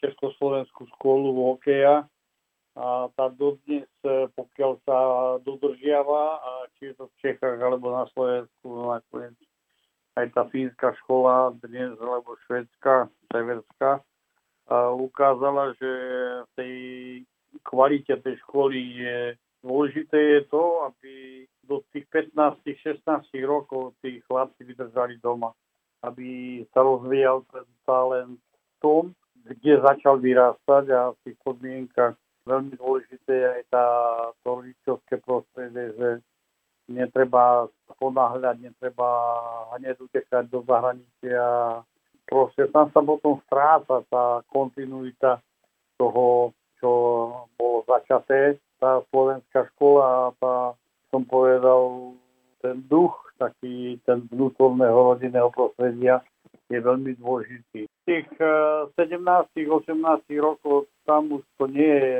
Československú 0.00 0.90
školu 0.96 1.54
hokeja 1.54 2.08
a 2.78 3.10
tá 3.18 3.26
dodnes, 3.34 3.88
eh, 4.06 4.30
pokiaľ 4.34 4.72
sa 4.86 4.98
dodržiava, 5.42 6.38
či 6.78 6.90
je 6.90 6.94
to 6.94 7.04
v 7.10 7.18
Čechách 7.18 7.58
alebo 7.58 7.90
na 7.90 8.06
Slovensku, 8.14 8.66
nakoniec 8.86 9.34
aj 10.18 10.26
tá 10.34 10.42
fínska 10.50 10.92
škola 11.04 11.54
dnes, 11.64 11.94
alebo 12.02 12.36
švedská, 12.46 13.08
severská, 13.30 14.02
ukázala, 14.94 15.74
že 15.78 15.90
v 16.46 16.50
tej 16.54 16.74
kvalite 17.66 18.14
tej 18.22 18.38
školy 18.46 18.78
je 19.02 19.18
dôležité 19.66 20.18
je 20.18 20.40
to, 20.46 20.86
aby 20.86 21.12
do 21.66 21.82
tých 21.90 22.06
15-16 22.10 23.02
rokov 23.42 23.98
tí 24.02 24.22
chlapci 24.30 24.62
vydržali 24.62 25.18
doma. 25.18 25.50
Aby 26.00 26.62
sa 26.72 26.80
rozvíjal 26.80 27.44
ten 27.52 27.66
talent 27.84 28.40
v 28.40 28.74
tom, 28.80 29.02
kde 29.44 29.84
začal 29.84 30.16
vyrastať 30.22 30.84
a 30.94 31.12
v 31.12 31.18
tých 31.26 31.36
podmienkach 31.44 32.16
veľmi 32.50 32.74
dôležité 32.74 33.30
je 33.30 33.48
aj 33.48 33.62
tá, 33.70 33.86
to 34.42 34.48
rodičovské 34.58 35.14
prostredie, 35.22 35.94
že 35.94 36.08
netreba 36.90 37.70
ponáhľať, 38.02 38.58
netreba 38.58 39.08
hneď 39.78 40.02
utekať 40.02 40.50
do 40.50 40.66
zahraničia. 40.66 41.44
Proste 42.26 42.66
tam 42.74 42.90
sa 42.90 43.00
potom 43.02 43.38
stráca 43.46 44.02
tá 44.10 44.42
kontinuita 44.50 45.38
toho, 45.94 46.50
čo 46.82 46.90
bolo 47.54 47.86
začaté. 47.86 48.58
Tá 48.82 49.04
slovenská 49.12 49.70
škola 49.76 50.02
a 50.02 50.22
tá, 50.40 50.54
som 51.12 51.22
povedal, 51.22 52.14
ten 52.64 52.80
duch, 52.88 53.14
taký 53.36 54.00
ten 54.04 54.24
vnútorného 54.28 55.14
rodinného 55.14 55.48
prostredia 55.52 56.24
je 56.70 56.78
veľmi 56.78 57.18
dôležitý. 57.18 57.90
Tých 58.06 58.28
17-18 58.94 58.94
eh, 58.96 60.38
rokov 60.38 60.86
tam 61.04 61.40
už 61.40 61.42
to 61.58 61.66
nie 61.66 61.90
je 61.90 62.18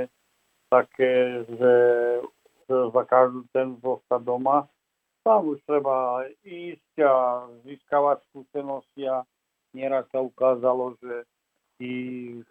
také, 0.71 1.45
že 1.51 1.75
za 2.71 3.03
každú 3.11 3.45
cenu 3.51 3.77
zostať 3.83 4.23
doma. 4.23 4.71
Tam 5.27 5.51
už 5.51 5.59
treba 5.67 6.25
ísť 6.47 6.95
a 7.05 7.45
získavať 7.67 8.25
skúsenosti 8.31 9.05
a 9.11 9.27
nieraz 9.77 10.07
sa 10.15 10.23
ukázalo, 10.23 10.97
že 11.03 11.27
tí 11.77 11.93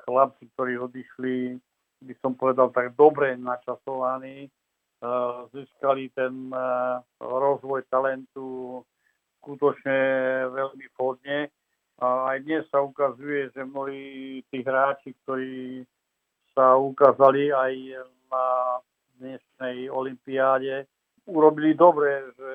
chlapci, 0.06 0.52
ktorí 0.54 0.78
odišli, 0.78 1.58
by 2.04 2.14
som 2.22 2.36
povedal 2.36 2.70
tak 2.70 2.94
dobre 2.94 3.40
načasovaní, 3.40 4.48
eh, 4.48 5.38
získali 5.56 6.12
ten 6.14 6.52
eh, 6.54 7.00
rozvoj 7.18 7.88
talentu 7.90 8.84
skutočne 9.40 9.98
veľmi 10.52 10.86
vhodne. 10.94 11.50
A 12.00 12.36
aj 12.36 12.38
dnes 12.48 12.64
sa 12.72 12.80
ukazuje, 12.80 13.52
že 13.52 13.68
mnohí 13.68 14.40
tí 14.48 14.64
hráči, 14.64 15.12
ktorí 15.24 15.84
sa 16.60 16.76
ukázali 16.76 17.56
aj 17.56 18.04
na 18.28 18.46
dnešnej 19.16 19.88
olimpiáde 19.88 20.84
urobili 21.24 21.72
dobre, 21.72 22.36
že 22.36 22.52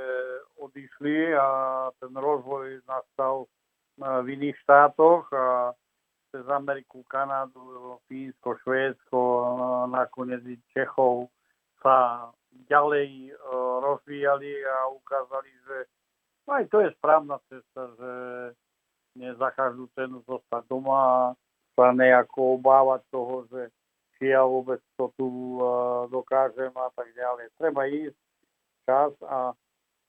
odišli 0.60 1.32
a 1.32 1.48
ten 1.96 2.12
rozvoj 2.12 2.84
nastal 2.84 3.48
v 3.96 4.26
iných 4.28 4.60
štátoch 4.60 5.24
a 5.32 5.72
cez 6.28 6.44
Ameriku, 6.52 7.00
Kanadu, 7.08 7.96
Fínsko, 8.10 8.60
Švédsko, 8.60 9.20
nakoniec 9.88 10.44
i 10.52 10.60
Čechov 10.76 11.32
sa 11.80 12.28
ďalej 12.68 13.08
e, 13.08 13.32
rozvíjali 13.80 14.52
a 14.66 14.90
ukázali, 14.90 15.50
že 15.64 15.76
aj 16.50 16.64
to 16.68 16.82
je 16.84 16.90
správna 16.98 17.38
cesta, 17.46 17.88
že 17.96 18.12
nie 19.16 19.30
za 19.38 19.48
každú 19.54 19.86
cenu 19.94 20.20
zostať 20.26 20.66
doma 20.66 20.98
a 20.98 21.22
sa 21.78 21.94
nejako 21.94 22.58
obávať 22.58 23.03
či 24.16 24.30
ja 24.30 24.46
vôbec 24.46 24.80
to 24.96 25.10
tu 25.18 25.26
uh, 25.58 26.06
dokážem 26.08 26.72
a 26.74 26.88
tak 26.94 27.10
ďalej. 27.14 27.50
Treba 27.58 27.82
ísť 27.86 28.18
čas 28.86 29.12
a 29.24 29.52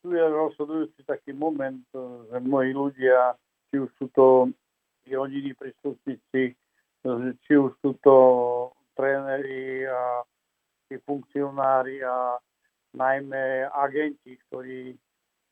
tu 0.05 0.13
je 0.13 0.21
rozhodujúci 0.21 1.01
taký 1.01 1.33
moment, 1.33 1.81
e, 1.89 1.97
že 2.29 2.37
mnohí 2.37 2.77
ľudia, 2.77 3.33
či 3.73 3.81
už 3.81 3.89
sú 3.97 4.05
to 4.13 4.53
rodiny 5.09 5.57
príslušníci, 5.57 6.53
či 7.41 7.53
už 7.57 7.73
sú 7.81 7.97
to 8.05 8.15
tréneri 8.93 9.89
a 9.89 10.21
tí 10.85 11.01
funkcionári 11.01 12.05
a 12.05 12.37
najmä 12.93 13.65
agenti, 13.73 14.37
ktorí 14.45 14.93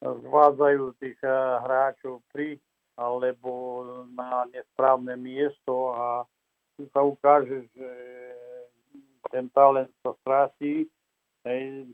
zvádzajú 0.05 1.01
tých 1.01 1.17
e, 1.25 1.33
hráčov 1.65 2.21
pri 2.29 2.61
alebo 2.93 3.81
na 4.13 4.45
nesprávne 4.53 5.17
miesto 5.17 5.97
a 5.97 6.29
tu 6.77 6.85
sa 6.93 7.01
ukáže, 7.01 7.65
že 7.73 7.89
ten 9.33 9.49
talent 9.49 9.89
sa 10.05 10.13
stráti. 10.21 10.85
Hej, 11.43 11.89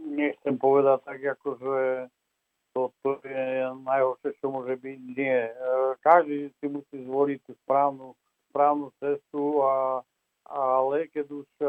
nechcem 0.00 0.56
povedať 0.56 1.04
tak, 1.04 1.20
ako 1.36 1.48
že 1.60 1.78
to, 2.72 2.88
to 3.04 3.20
je 3.28 3.68
najhoršie, 3.84 4.30
čo 4.40 4.48
môže 4.48 4.74
byť. 4.80 4.98
Nie. 5.12 5.52
Každý 6.00 6.48
si 6.58 6.66
musí 6.66 6.96
zvoliť 7.04 7.38
tú 7.44 7.52
správnu, 7.68 8.16
správnu 8.50 8.88
cestu, 8.98 9.60
a, 9.62 10.00
ale 10.48 11.06
keď 11.12 11.26
už 11.28 11.48
e, 11.60 11.66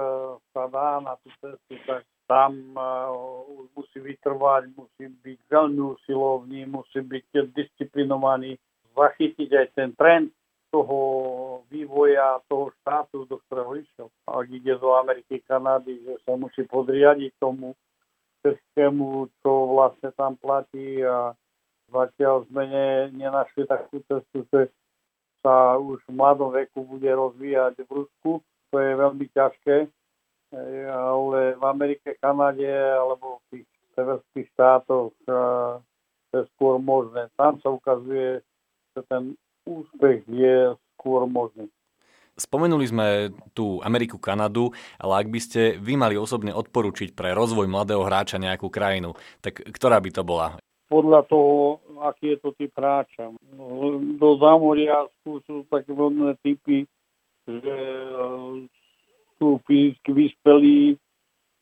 sa 0.54 0.64
dá 0.72 1.04
na 1.04 1.14
tú 1.22 1.30
cestu, 1.42 1.76
tak 1.86 2.08
tam 2.32 2.56
uh, 2.80 3.12
už 3.60 3.68
musí 3.76 4.00
vytrvať, 4.00 4.72
musí 4.72 5.12
byť 5.12 5.40
veľmi 5.52 5.84
usilovný, 5.84 6.64
musí 6.64 7.04
byť 7.04 7.52
disciplinovaný, 7.52 8.56
zachytiť 8.96 9.50
aj 9.52 9.68
ten 9.76 9.92
trend 10.00 10.32
toho 10.72 10.98
vývoja 11.68 12.40
toho 12.48 12.72
štátu, 12.82 13.28
do 13.28 13.44
ktorého 13.46 13.76
išiel. 13.76 14.08
Ak 14.24 14.48
ide 14.48 14.80
do 14.80 14.96
Ameriky, 14.96 15.44
Kanady, 15.44 16.00
že 16.02 16.16
sa 16.24 16.40
musí 16.40 16.64
podriadiť 16.64 17.36
tomu 17.44 17.76
českému, 18.42 19.30
čo 19.44 19.52
vlastne 19.76 20.10
tam 20.16 20.40
platí 20.40 21.04
a 21.04 21.36
zatiaľ 21.92 22.48
sme 22.48 22.64
ne, 22.72 22.90
nenašli 23.14 23.68
takú 23.68 24.00
cestu, 24.08 24.48
že 24.50 24.72
sa 25.44 25.76
už 25.76 26.00
v 26.08 26.16
mladom 26.16 26.56
veku 26.56 26.88
bude 26.88 27.12
rozvíjať 27.12 27.84
v 27.86 27.92
Rusku. 27.92 28.32
To 28.72 28.76
je 28.80 28.92
veľmi 28.96 29.28
ťažké, 29.36 29.92
ale 30.88 31.40
v 31.60 31.64
Amerike, 31.68 32.16
Kanade 32.24 32.72
alebo 32.72 33.44
v 33.44 33.60
tých 33.60 33.68
severských 34.00 34.48
štátoch 34.56 35.12
to 36.32 36.34
je 36.40 36.44
skôr 36.56 36.80
možné. 36.80 37.28
Tam 37.36 37.60
sa 37.60 37.68
ukazuje, 37.68 38.40
že 38.96 39.02
ten 39.12 39.36
úspech 39.66 40.26
je 40.28 40.74
skôr 40.98 41.26
možný. 41.26 41.70
Spomenuli 42.40 42.86
sme 42.88 43.08
tú 43.52 43.84
Ameriku, 43.84 44.16
Kanadu, 44.16 44.72
ale 44.98 45.14
ak 45.22 45.28
by 45.30 45.40
ste 45.44 45.62
vy 45.78 46.00
mali 46.00 46.16
osobne 46.16 46.56
odporučiť 46.56 47.12
pre 47.12 47.36
rozvoj 47.36 47.68
mladého 47.68 48.02
hráča 48.02 48.40
nejakú 48.40 48.72
krajinu, 48.72 49.14
tak 49.44 49.62
ktorá 49.62 50.00
by 50.00 50.10
to 50.10 50.24
bola? 50.24 50.48
Podľa 50.88 51.22
toho, 51.28 51.80
aký 52.02 52.36
je 52.36 52.38
to 52.40 52.50
typ 52.56 52.72
hráča. 52.76 53.32
Do 54.18 54.30
zámoria 54.40 55.06
sú, 55.24 55.44
také 55.68 55.92
vodné 55.92 56.36
typy, 56.44 56.88
že 57.48 57.78
e, 57.78 58.16
sú 59.40 59.60
fyzicky 59.68 60.12
vyspelí, 60.12 60.82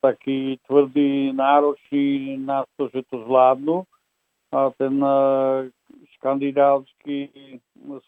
takí 0.02 0.58
tvrdí, 0.66 1.34
nároční 1.34 2.40
na 2.40 2.64
to, 2.78 2.90
že 2.90 3.04
to 3.10 3.26
zvládnu. 3.26 3.84
A 4.50 4.74
ten 4.74 4.98
škandidátsky 6.20 7.32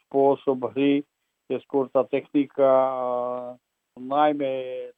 spôsob 0.06 0.68
hry 0.76 1.02
je 1.48 1.58
skôr 1.64 1.88
tá 1.92 2.04
technika, 2.08 2.68
najmä 3.96 4.52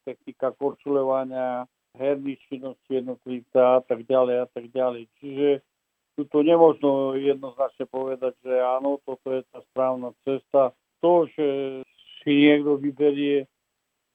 technika 0.05 0.53
korčulovania, 0.53 1.69
herných 1.93 2.41
činností 2.49 3.01
jednotlivca 3.01 3.77
a 3.77 3.81
tak 3.85 4.05
ďalej 4.09 4.35
a 4.43 4.47
tak 4.49 4.65
ďalej. 4.73 5.05
Čiže 5.21 5.49
tu 6.17 6.25
to 6.29 6.45
nemôžno 6.45 7.17
jednoznačne 7.17 7.85
povedať, 7.89 8.37
že 8.45 8.53
áno, 8.61 9.01
toto 9.01 9.33
je 9.33 9.41
tá 9.49 9.61
správna 9.73 10.13
cesta. 10.25 10.73
to, 11.01 11.27
že 11.35 11.47
si 12.21 12.31
niekto 12.47 12.79
vyberie 12.79 13.49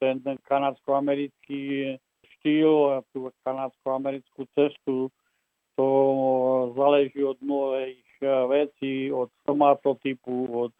ten, 0.00 0.22
ten 0.22 0.38
kanadsko-americký 0.46 1.94
štýl 2.38 2.72
a 2.94 2.96
tú 3.12 3.28
kanadsko-americkú 3.44 4.46
cestu, 4.54 5.10
to 5.76 5.86
záleží 6.74 7.22
od 7.22 7.38
mnohých 7.44 8.07
vecí, 8.26 9.12
od 9.12 9.30
somatotypu, 9.46 10.46
od 10.50 10.74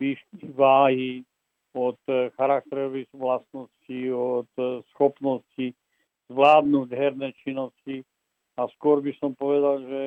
výšky 0.00 0.52
váhy, 0.54 1.24
od 1.76 2.00
charakterových 2.36 3.08
vlastností, 3.12 4.12
od 4.12 4.48
schopnosti 4.92 5.76
zvládnuť 6.32 6.88
herné 6.90 7.32
činnosti. 7.44 8.04
A 8.56 8.64
skôr 8.72 9.04
by 9.04 9.12
som 9.20 9.36
povedal, 9.36 9.84
že 9.84 10.02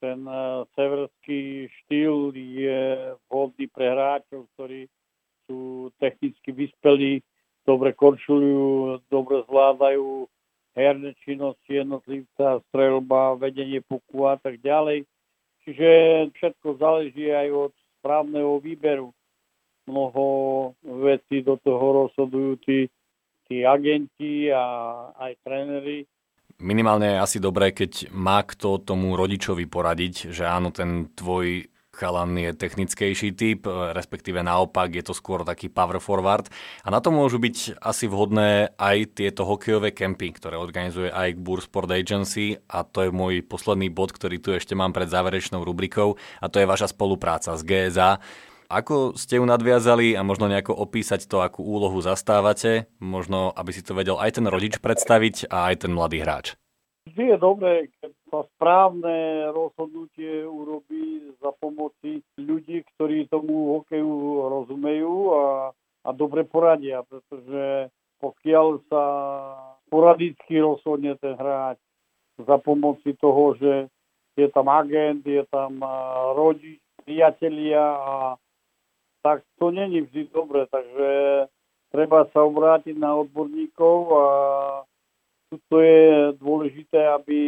ten 0.00 0.24
severský 0.72 1.68
štýl 1.68 2.32
je 2.32 3.12
vhodný 3.28 3.68
pre 3.68 3.92
hráčov, 3.92 4.48
ktorí 4.56 4.88
sú 5.44 5.92
technicky 6.00 6.56
vyspelí, 6.56 7.20
dobre 7.68 7.92
korčujú, 7.92 8.96
dobre 9.12 9.44
zvládajú 9.44 10.24
herné 10.72 11.12
činnosti 11.20 11.84
jednotlivca, 11.84 12.64
strelba, 12.72 13.36
vedenie 13.36 13.84
puku 13.84 14.24
a 14.24 14.40
tak 14.40 14.56
ďalej. 14.64 15.04
Čiže 15.70 15.90
všetko 16.34 16.82
záleží 16.82 17.30
aj 17.30 17.70
od 17.70 17.72
správneho 18.02 18.58
výberu. 18.58 19.14
Mnoho 19.86 20.24
vecí 20.82 21.46
do 21.46 21.62
toho 21.62 22.10
rozhodujú 22.10 22.58
tí, 22.66 22.90
tí 23.46 23.62
agenti 23.62 24.50
a 24.50 24.66
aj 25.14 25.38
tréneri. 25.46 26.10
Minimálne 26.58 27.14
je 27.14 27.22
asi 27.22 27.38
dobré, 27.38 27.70
keď 27.70 28.10
má 28.10 28.42
kto 28.42 28.82
tomu 28.82 29.14
rodičovi 29.14 29.70
poradiť, 29.70 30.34
že 30.34 30.42
áno, 30.42 30.74
ten 30.74 31.06
tvoj 31.14 31.69
chalan 32.00 32.32
je 32.40 32.56
technickejší 32.56 33.36
typ, 33.36 33.68
respektíve 33.68 34.40
naopak 34.40 34.88
je 34.96 35.04
to 35.04 35.12
skôr 35.12 35.44
taký 35.44 35.68
power 35.68 36.00
forward. 36.00 36.48
A 36.80 36.88
na 36.88 37.04
to 37.04 37.12
môžu 37.12 37.36
byť 37.36 37.76
asi 37.84 38.08
vhodné 38.08 38.72
aj 38.80 39.20
tieto 39.20 39.44
hokejové 39.44 39.92
kempy, 39.92 40.32
ktoré 40.32 40.56
organizuje 40.56 41.12
aj 41.12 41.36
Bur 41.36 41.60
Sport 41.60 41.92
Agency 41.92 42.56
a 42.72 42.88
to 42.88 43.04
je 43.04 43.10
môj 43.12 43.44
posledný 43.44 43.92
bod, 43.92 44.16
ktorý 44.16 44.40
tu 44.40 44.56
ešte 44.56 44.72
mám 44.72 44.96
pred 44.96 45.12
záverečnou 45.12 45.60
rubrikou 45.60 46.16
a 46.40 46.48
to 46.48 46.56
je 46.56 46.64
vaša 46.64 46.88
spolupráca 46.96 47.52
s 47.52 47.60
GSA. 47.60 48.16
Ako 48.70 49.18
ste 49.18 49.42
ju 49.42 49.44
nadviazali 49.44 50.14
a 50.14 50.22
možno 50.22 50.46
nejako 50.46 50.78
opísať 50.78 51.26
to, 51.26 51.42
akú 51.42 51.66
úlohu 51.66 51.98
zastávate, 51.98 52.86
možno 53.02 53.50
aby 53.50 53.74
si 53.74 53.82
to 53.82 53.98
vedel 53.98 54.14
aj 54.14 54.38
ten 54.38 54.46
rodič 54.46 54.78
predstaviť 54.78 55.50
a 55.50 55.74
aj 55.74 55.84
ten 55.84 55.90
mladý 55.90 56.22
hráč. 56.22 56.54
Vždy 57.10 57.34
je 57.34 57.36
dobré, 57.42 57.90
sa 58.30 58.46
správne 58.56 59.50
rozhodnutie 59.50 60.46
urobí 60.46 61.34
za 61.42 61.50
pomoci 61.58 62.22
ľudí, 62.38 62.86
ktorí 62.94 63.26
tomu 63.26 63.82
hokeju 63.82 64.46
rozumejú 64.48 65.16
a, 65.34 65.46
a 66.06 66.08
dobre 66.14 66.46
poradia, 66.46 67.02
pretože 67.04 67.90
pokiaľ 68.22 68.66
sa 68.86 69.04
poradicky 69.90 70.62
rozhodne 70.62 71.18
ten 71.18 71.34
hráč 71.34 71.82
za 72.38 72.56
pomoci 72.62 73.18
toho, 73.18 73.58
že 73.58 73.90
je 74.38 74.48
tam 74.54 74.70
agent, 74.70 75.26
je 75.26 75.42
tam 75.50 75.82
rodič, 76.38 76.78
priatelia 77.02 77.82
a 77.82 78.14
tak 79.20 79.42
to 79.58 79.68
není 79.74 80.00
vždy 80.00 80.32
dobre, 80.32 80.64
takže 80.70 81.08
treba 81.92 82.24
sa 82.32 82.46
obrátiť 82.46 82.96
na 82.96 83.18
odborníkov 83.20 83.96
a 84.14 84.26
tu 85.50 85.76
je 85.82 86.30
dôležité, 86.38 87.10
aby 87.10 87.38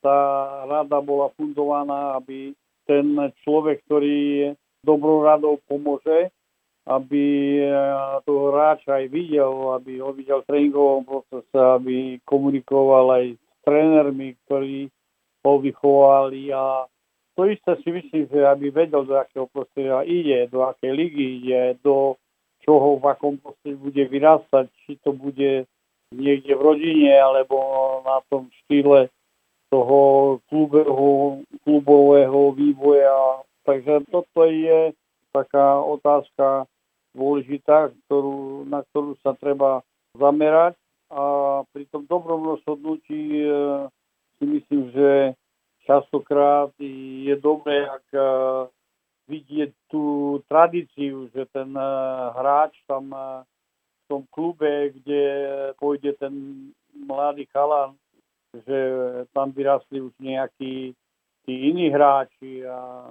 tá 0.00 0.18
rada 0.66 0.98
bola 1.00 1.32
fundovaná, 1.36 2.16
aby 2.16 2.56
ten 2.88 3.14
človek, 3.44 3.84
ktorý 3.86 4.52
dobrou 4.82 5.22
radou 5.22 5.60
pomôže, 5.68 6.32
aby 6.88 7.24
eh, 7.60 7.72
toho 8.24 8.50
hráča 8.50 9.04
aj 9.04 9.06
videl, 9.12 9.76
aby 9.76 10.00
ho 10.00 10.10
videl 10.10 10.42
v 10.42 10.48
tréningovom 10.48 11.04
procese, 11.04 11.54
aby 11.54 12.18
komunikoval 12.24 13.20
aj 13.20 13.24
s 13.36 13.58
trénermi, 13.62 14.34
ktorí 14.48 14.88
ho 15.44 15.52
vychovali. 15.60 16.50
A 16.50 16.88
to 17.36 17.46
isté 17.46 17.76
si 17.84 17.88
myslím, 17.92 18.24
že 18.32 18.48
aby 18.48 18.72
vedel, 18.72 19.04
do 19.04 19.14
akého 19.16 19.46
prostredia 19.52 20.02
ide, 20.02 20.48
do 20.48 20.64
akej 20.64 20.92
ligy 20.92 21.44
ide, 21.44 21.78
do 21.84 22.16
čoho 22.64 23.00
v 23.00 23.04
akom 23.08 23.40
prostredí 23.40 23.76
bude 23.76 24.04
vyrastať, 24.08 24.68
či 24.84 25.00
to 25.00 25.12
bude 25.16 25.64
niekde 26.10 26.52
v 26.58 26.60
rodine 26.60 27.14
alebo 27.14 27.56
na 28.02 28.18
tom 28.26 28.50
štýle 28.64 29.08
toho 29.70 29.98
klubového, 30.50 31.40
klubového 31.62 32.52
vývoja. 32.52 33.46
Takže 33.64 34.02
toto 34.10 34.44
je 34.44 34.92
taká 35.30 35.78
otázka 35.78 36.66
dôležitá, 37.14 37.94
ktorú, 38.06 38.66
na 38.66 38.82
ktorú 38.90 39.14
sa 39.22 39.34
treba 39.38 39.82
zamerať 40.18 40.74
a 41.10 41.22
pri 41.70 41.86
tom 41.90 42.06
dobrom 42.06 42.42
rozhodnutí 42.54 43.42
e, 43.42 43.46
si 44.38 44.44
myslím, 44.46 44.94
že 44.94 45.10
častokrát 45.86 46.70
je 46.78 47.34
dobré, 47.38 47.86
ak 47.86 48.06
e, 48.14 48.22
vidieť 49.26 49.70
tú 49.90 50.38
tradíciu, 50.46 51.30
že 51.34 51.50
ten 51.50 51.74
e, 51.74 51.90
hráč 52.34 52.78
tam 52.86 53.10
tom 54.10 54.26
klube, 54.34 54.90
kde 54.90 55.22
pôjde 55.78 56.18
ten 56.18 56.34
mladý 57.06 57.46
chalan, 57.54 57.94
že 58.54 58.78
tam 59.30 59.54
vyrastli 59.54 60.02
už 60.02 60.14
nejakí 60.18 60.94
tí 61.46 61.52
iní 61.70 61.88
hráči 61.90 62.66
a 62.66 63.10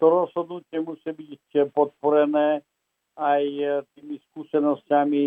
to 0.00 0.04
rozhodnutie 0.08 0.80
musí 0.80 1.12
byť 1.12 1.72
podporené 1.76 2.64
aj 3.20 3.44
tými 3.92 4.16
skúsenosťami, 4.32 5.24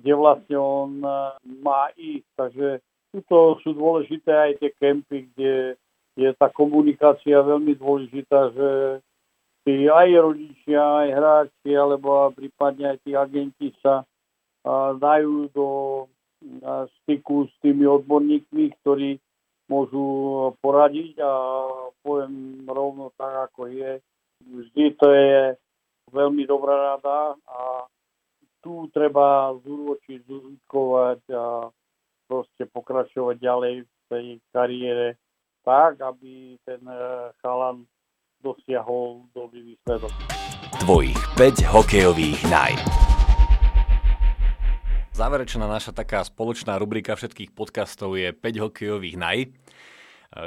kde 0.00 0.12
vlastne 0.16 0.56
on 0.56 1.04
má 1.44 1.92
ísť. 1.92 2.28
Takže 2.36 2.68
tuto 3.12 3.60
sú 3.60 3.76
dôležité 3.76 4.32
aj 4.32 4.52
tie 4.60 4.70
kempy, 4.80 5.28
kde 5.36 5.76
je 6.16 6.30
tá 6.40 6.48
komunikácia 6.48 7.44
veľmi 7.44 7.76
dôležitá, 7.76 8.56
že 8.56 8.70
tí 9.68 9.84
aj 9.84 10.08
rodičia, 10.16 10.80
aj 10.80 11.08
hráči, 11.12 11.70
alebo 11.76 12.32
prípadne 12.32 12.96
aj 12.96 12.98
tí 13.04 13.12
agenti 13.12 13.68
sa 13.84 14.00
dajú 14.96 15.52
do 15.52 15.66
styku 17.02 17.48
s 17.48 17.54
tými 17.64 17.86
odborníkmi, 17.86 18.64
ktorí 18.82 19.18
môžu 19.66 20.06
poradiť 20.62 21.18
a 21.22 21.32
poviem 22.02 22.62
rovno 22.66 23.10
tak, 23.18 23.50
ako 23.50 23.66
je. 23.70 23.98
Vždy 24.46 24.84
to 25.00 25.06
je 25.10 25.38
veľmi 26.12 26.46
dobrá 26.46 26.94
rada 26.94 27.34
a 27.50 27.88
tu 28.62 28.86
treba 28.94 29.54
zúročiť, 29.62 30.26
zúžitkovať 30.26 31.20
a 31.34 31.70
proste 32.26 32.66
pokračovať 32.66 33.36
ďalej 33.38 33.74
v 33.86 33.92
tej 34.10 34.26
kariére 34.50 35.18
tak, 35.66 35.98
aby 35.98 36.58
ten 36.62 36.82
e, 36.86 37.30
chalan 37.42 37.86
dosiahol 38.42 39.26
dobrý 39.34 39.74
výsledok. 39.74 40.10
Tvojich 40.82 41.18
5 41.38 41.74
hokejových 41.74 42.40
naj. 42.46 43.05
Záverečná 45.16 45.64
naša 45.64 45.96
taká 45.96 46.20
spoločná 46.20 46.76
rubrika 46.76 47.16
všetkých 47.16 47.56
podcastov 47.56 48.20
je 48.20 48.36
5 48.36 48.64
hokejových 48.68 49.16
naj. 49.16 49.38
E, 49.40 49.48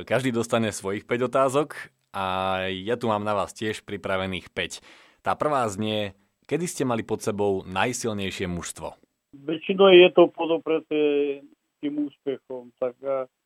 každý 0.05 0.29
dostane 0.29 0.69
svojich 0.69 1.09
5 1.09 1.25
otázok 1.25 1.89
a 2.13 2.25
ja 2.69 2.93
tu 2.93 3.09
mám 3.09 3.25
na 3.25 3.33
vás 3.33 3.49
tiež 3.49 3.81
pripravených 3.81 4.53
5. 4.53 5.25
Tá 5.25 5.33
prvá 5.33 5.65
znie, 5.73 6.13
kedy 6.45 6.69
ste 6.69 6.85
mali 6.85 7.01
pod 7.01 7.25
sebou 7.25 7.65
najsilnejšie 7.65 8.45
mužstvo? 8.45 8.93
Väčšinou 9.41 9.89
je 9.89 10.09
to 10.13 10.29
podopreté 10.29 11.01
tým 11.81 12.05
úspechom. 12.05 12.69
Tak 12.77 12.93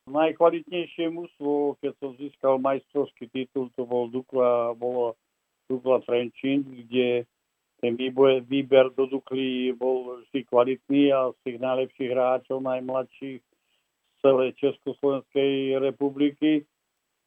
najkvalitnejšie 0.04 1.08
mužstvo, 1.08 1.80
keď 1.80 1.92
som 2.04 2.20
získal 2.20 2.60
majstrovský 2.60 3.32
titul, 3.32 3.72
to 3.72 3.88
bol 3.88 4.12
Dukla, 4.12 4.76
bolo 4.76 5.16
Dukla 5.72 6.04
Trenčín, 6.04 6.68
kde 6.68 7.24
ten 7.84 8.00
výbor, 8.00 8.40
výber 8.48 8.88
do 8.96 9.04
Dukly 9.04 9.76
bol 9.76 10.24
vždy 10.24 10.48
kvalitný 10.48 11.12
a 11.12 11.36
z 11.36 11.38
tých 11.44 11.58
najlepších 11.60 12.10
hráčov, 12.16 12.64
najmladších 12.64 13.44
z 13.44 14.16
celej 14.24 14.56
Československej 14.56 15.76
republiky. 15.84 16.64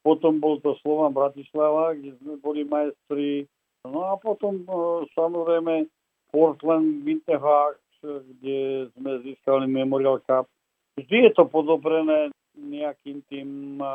Potom 0.01 0.41
bol 0.41 0.57
to 0.65 0.73
Slovan 0.81 1.13
Bratislava, 1.13 1.93
kde 1.93 2.17
sme 2.17 2.41
boli 2.41 2.65
majstri. 2.65 3.45
No 3.85 4.09
a 4.09 4.17
potom 4.17 4.65
e, 4.65 4.69
samozrejme 5.13 5.85
Portland 6.33 7.05
Winterhawks, 7.05 7.85
kde 8.01 8.89
sme 8.97 9.21
získali 9.21 9.69
Memorial 9.69 10.25
Cup. 10.25 10.49
Vždy 10.97 11.29
je 11.29 11.31
to 11.37 11.45
podobrené 11.45 12.33
nejakým 12.57 13.21
tým 13.29 13.77
e, 13.77 13.85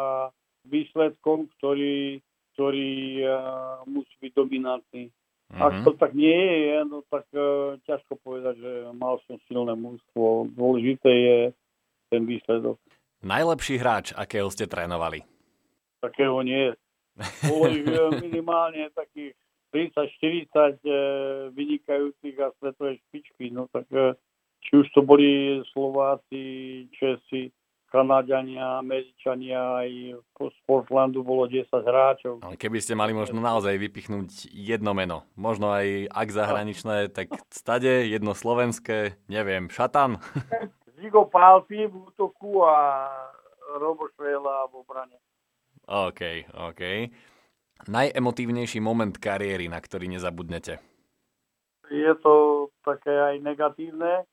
výsledkom, 0.70 1.50
ktorý, 1.58 2.22
ktorý 2.54 2.94
e, 3.18 3.34
musí 3.90 4.14
byť 4.22 4.30
dominantný. 4.38 5.10
Mm-hmm. 5.52 5.60
Ak 5.68 5.74
to 5.84 5.90
tak 6.00 6.16
nie 6.16 6.32
je, 6.64 6.76
no 6.88 7.04
tak 7.12 7.28
uh, 7.36 7.76
ťažko 7.84 8.16
povedať, 8.24 8.56
že 8.56 8.72
mal 8.96 9.20
som 9.28 9.36
silné 9.44 9.76
mústvo. 9.76 10.48
Dôležité 10.48 11.10
je 11.12 11.38
ten 12.08 12.24
výsledok. 12.24 12.80
Najlepší 13.20 13.76
hráč, 13.76 14.06
akého 14.16 14.48
ste 14.48 14.64
trénovali? 14.64 15.20
Takého 16.00 16.40
nie. 16.40 16.72
Bolo 17.46 17.70
ich 17.70 17.86
e, 17.86 18.00
minimálne 18.26 18.90
takých 18.96 19.36
30-40 19.70 21.54
vynikajúcich 21.54 22.36
a 22.42 22.50
svetové 22.58 22.98
špičky. 22.98 23.54
No 23.54 23.70
tak 23.70 23.86
či 24.62 24.72
už 24.74 24.86
to 24.94 25.06
boli 25.06 25.60
Slováci, 25.70 26.42
Česi, 26.96 27.50
Kanadiania, 27.92 28.80
Američania, 28.80 29.84
aj 29.84 30.16
z 30.32 30.58
Portlandu 30.64 31.20
bolo 31.20 31.44
10 31.44 31.68
hráčov. 31.68 32.40
Ale 32.40 32.56
keby 32.56 32.80
ste 32.80 32.96
mali 32.96 33.12
možno 33.12 33.44
naozaj 33.44 33.76
vypichnúť 33.76 34.48
jedno 34.48 34.96
meno, 34.96 35.28
možno 35.36 35.68
aj 35.68 36.08
ak 36.08 36.28
zahraničné, 36.32 37.12
tak 37.12 37.36
stade, 37.52 38.08
jedno 38.08 38.32
slovenské, 38.32 39.20
neviem, 39.28 39.68
Šatan? 39.68 40.16
Zigo 40.96 41.28
Palfi 41.28 41.84
v 41.84 42.08
útoku 42.08 42.64
a 42.64 43.12
Robo 43.76 44.08
Švela 44.16 44.72
v 44.72 44.80
obrane. 44.80 45.20
OK, 45.84 46.48
OK. 46.72 46.82
Najemotívnejší 47.92 48.80
moment 48.80 49.12
kariéry, 49.12 49.68
na 49.68 49.76
ktorý 49.76 50.08
nezabudnete? 50.08 50.80
Je 51.92 52.12
to 52.24 52.70
také 52.86 53.12
aj 53.12 53.36
negatívne, 53.44 54.24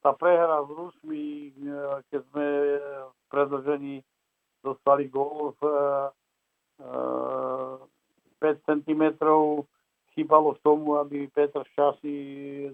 tá 0.00 0.16
prehra 0.16 0.64
s 0.64 0.70
Rusmi, 0.72 1.52
e, 1.52 1.72
keď 2.12 2.20
sme 2.32 2.46
v 3.08 3.22
predlžení 3.30 3.96
dostali 4.60 5.08
gól 5.08 5.56
v 5.56 5.62
5 6.80 8.68
cm, 8.68 9.04
chýbalo 10.16 10.56
tomu, 10.64 10.96
aby 10.96 11.28
Petr 11.28 11.64
Šasi 11.76 12.16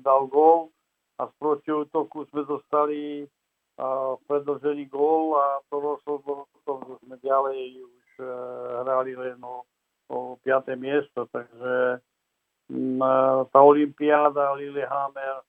dal 0.03 0.31
gól 0.31 0.71
a 1.19 1.27
z 1.27 1.33
protiútoku 1.39 2.27
sme 2.31 2.47
dostali 2.47 3.27
v 3.77 4.21
predlžení 4.31 4.87
gól 4.89 5.37
a 5.37 5.61
to 5.69 5.77
rozhodlo 5.79 6.47
tom, 6.67 6.83
že 6.83 6.95
sme 7.07 7.17
ďalej 7.23 7.87
už 7.87 8.07
e, 8.19 8.27
hrali 8.83 9.13
len 9.15 9.39
o, 9.41 9.63
o 10.11 10.35
5. 10.43 10.75
miesto, 10.75 11.31
takže 11.31 12.03
tá 13.47 13.59
Olympiáda 13.63 14.59
Lillehammer 14.59 15.47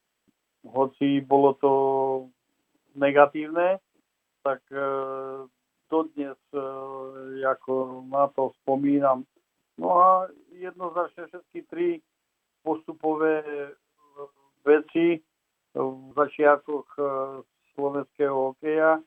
hoci 0.66 1.22
bolo 1.22 1.54
to 1.60 1.74
negatívne, 2.98 3.78
tak 4.42 4.62
e, 4.74 4.82
dodnes 5.92 6.40
e, 6.54 6.62
ako 7.46 8.06
na 8.10 8.32
to 8.34 8.56
spomínam. 8.64 9.28
No 9.78 9.90
a 10.02 10.10
jednoznačne 10.58 11.30
všetky 11.30 11.60
tri 11.70 11.88
postupové 12.66 13.46
veci 14.66 15.22
v 15.78 16.10
začiatkoch 16.18 16.88
e, 16.98 17.04
slovenského 17.78 18.52
hokeja, 18.52 19.00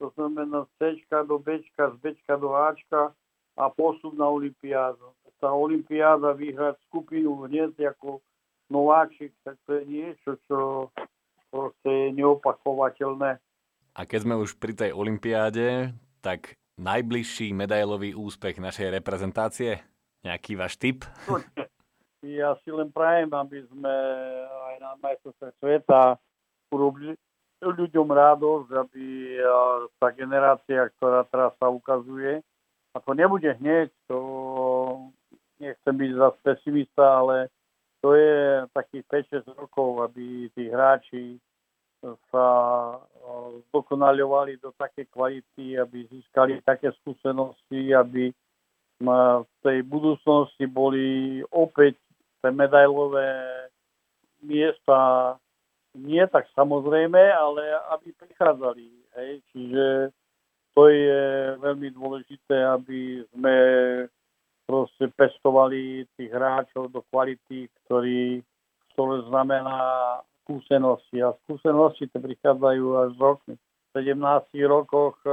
to 0.00 0.10
znamená 0.16 0.66
z 0.80 1.00
C 1.00 1.12
do 1.28 1.38
B, 1.38 1.60
z 1.60 1.96
B 2.00 2.16
do 2.40 2.50
A 2.56 2.74
a 3.54 3.70
postup 3.70 4.18
na 4.18 4.26
Olympiádu. 4.26 5.14
Tá 5.38 5.52
Olympiáda 5.52 6.32
vyhrať 6.34 6.80
skupinu 6.90 7.46
hneď 7.46 7.94
ako 7.94 8.24
nováčik, 8.70 9.32
tak 9.44 9.56
to 9.68 9.80
je 9.80 9.84
niečo, 9.86 10.36
čo 10.48 10.88
proste 11.50 11.90
je 11.90 12.08
neopakovateľné. 12.18 13.38
A 13.94 14.00
keď 14.02 14.20
sme 14.26 14.34
už 14.40 14.58
pri 14.58 14.74
tej 14.74 14.90
olympiáde, 14.90 15.94
tak 16.18 16.58
najbližší 16.80 17.54
medailový 17.54 18.16
úspech 18.18 18.58
našej 18.58 18.98
reprezentácie? 18.98 19.78
Nejaký 20.26 20.58
váš 20.58 20.80
tip? 20.80 21.06
Ja 22.24 22.56
si 22.64 22.72
len 22.72 22.88
prajem, 22.88 23.30
aby 23.30 23.62
sme 23.68 23.94
aj 24.48 24.74
na 24.80 24.90
majstrovstve 24.98 25.52
sveta 25.60 26.16
urobili 26.72 27.14
ľuďom 27.60 28.08
radosť, 28.08 28.68
aby 28.72 29.04
tá 30.00 30.08
generácia, 30.16 30.88
ktorá 30.96 31.28
teraz 31.28 31.52
sa 31.60 31.68
ukazuje, 31.68 32.40
a 32.94 33.00
to 33.02 33.10
nebude 33.12 33.48
hneď, 33.60 33.92
to 34.08 34.18
nechcem 35.60 35.94
byť 35.94 36.10
za 36.16 36.28
pesimista, 36.42 37.04
ale 37.24 37.52
to 38.04 38.12
je 38.12 38.68
takých 38.76 39.24
5-6 39.48 39.56
rokov, 39.56 40.04
aby 40.04 40.52
tí 40.52 40.68
hráči 40.68 41.40
sa 42.28 42.48
dokonaľovali 43.72 44.60
do 44.60 44.76
také 44.76 45.08
kvality, 45.08 45.80
aby 45.80 46.04
získali 46.12 46.60
také 46.60 46.92
skúsenosti, 47.00 47.96
aby 47.96 48.28
v 49.00 49.56
tej 49.64 49.80
budúcnosti 49.88 50.68
boli 50.68 51.40
opäť 51.48 51.96
tie 52.44 52.52
medailové 52.52 53.40
miesta 54.44 55.32
nie 55.96 56.20
tak 56.28 56.44
samozrejme, 56.52 57.16
ale 57.16 57.72
aby 57.96 58.12
prichádzali. 58.20 58.84
Hej. 59.16 59.40
Čiže 59.48 60.12
to 60.76 60.92
je 60.92 61.24
veľmi 61.56 61.88
dôležité, 61.96 62.68
aby 62.68 63.24
sme 63.32 63.56
proste 64.64 65.12
pestovali 65.12 66.08
tých 66.16 66.32
hráčov 66.32 66.88
do 66.88 67.04
kvality, 67.12 67.68
ktorý, 67.84 68.40
ktoré 68.92 69.16
znamená 69.28 69.78
skúsenosti. 70.44 71.20
A 71.24 71.36
skúsenosti 71.44 72.08
to 72.12 72.20
prichádzajú 72.20 72.84
až 73.00 73.08
z 73.16 73.20
rokmi. 73.20 73.54
V 73.94 74.02
17 74.02 74.18
rokoch 74.66 75.16
e, 75.22 75.30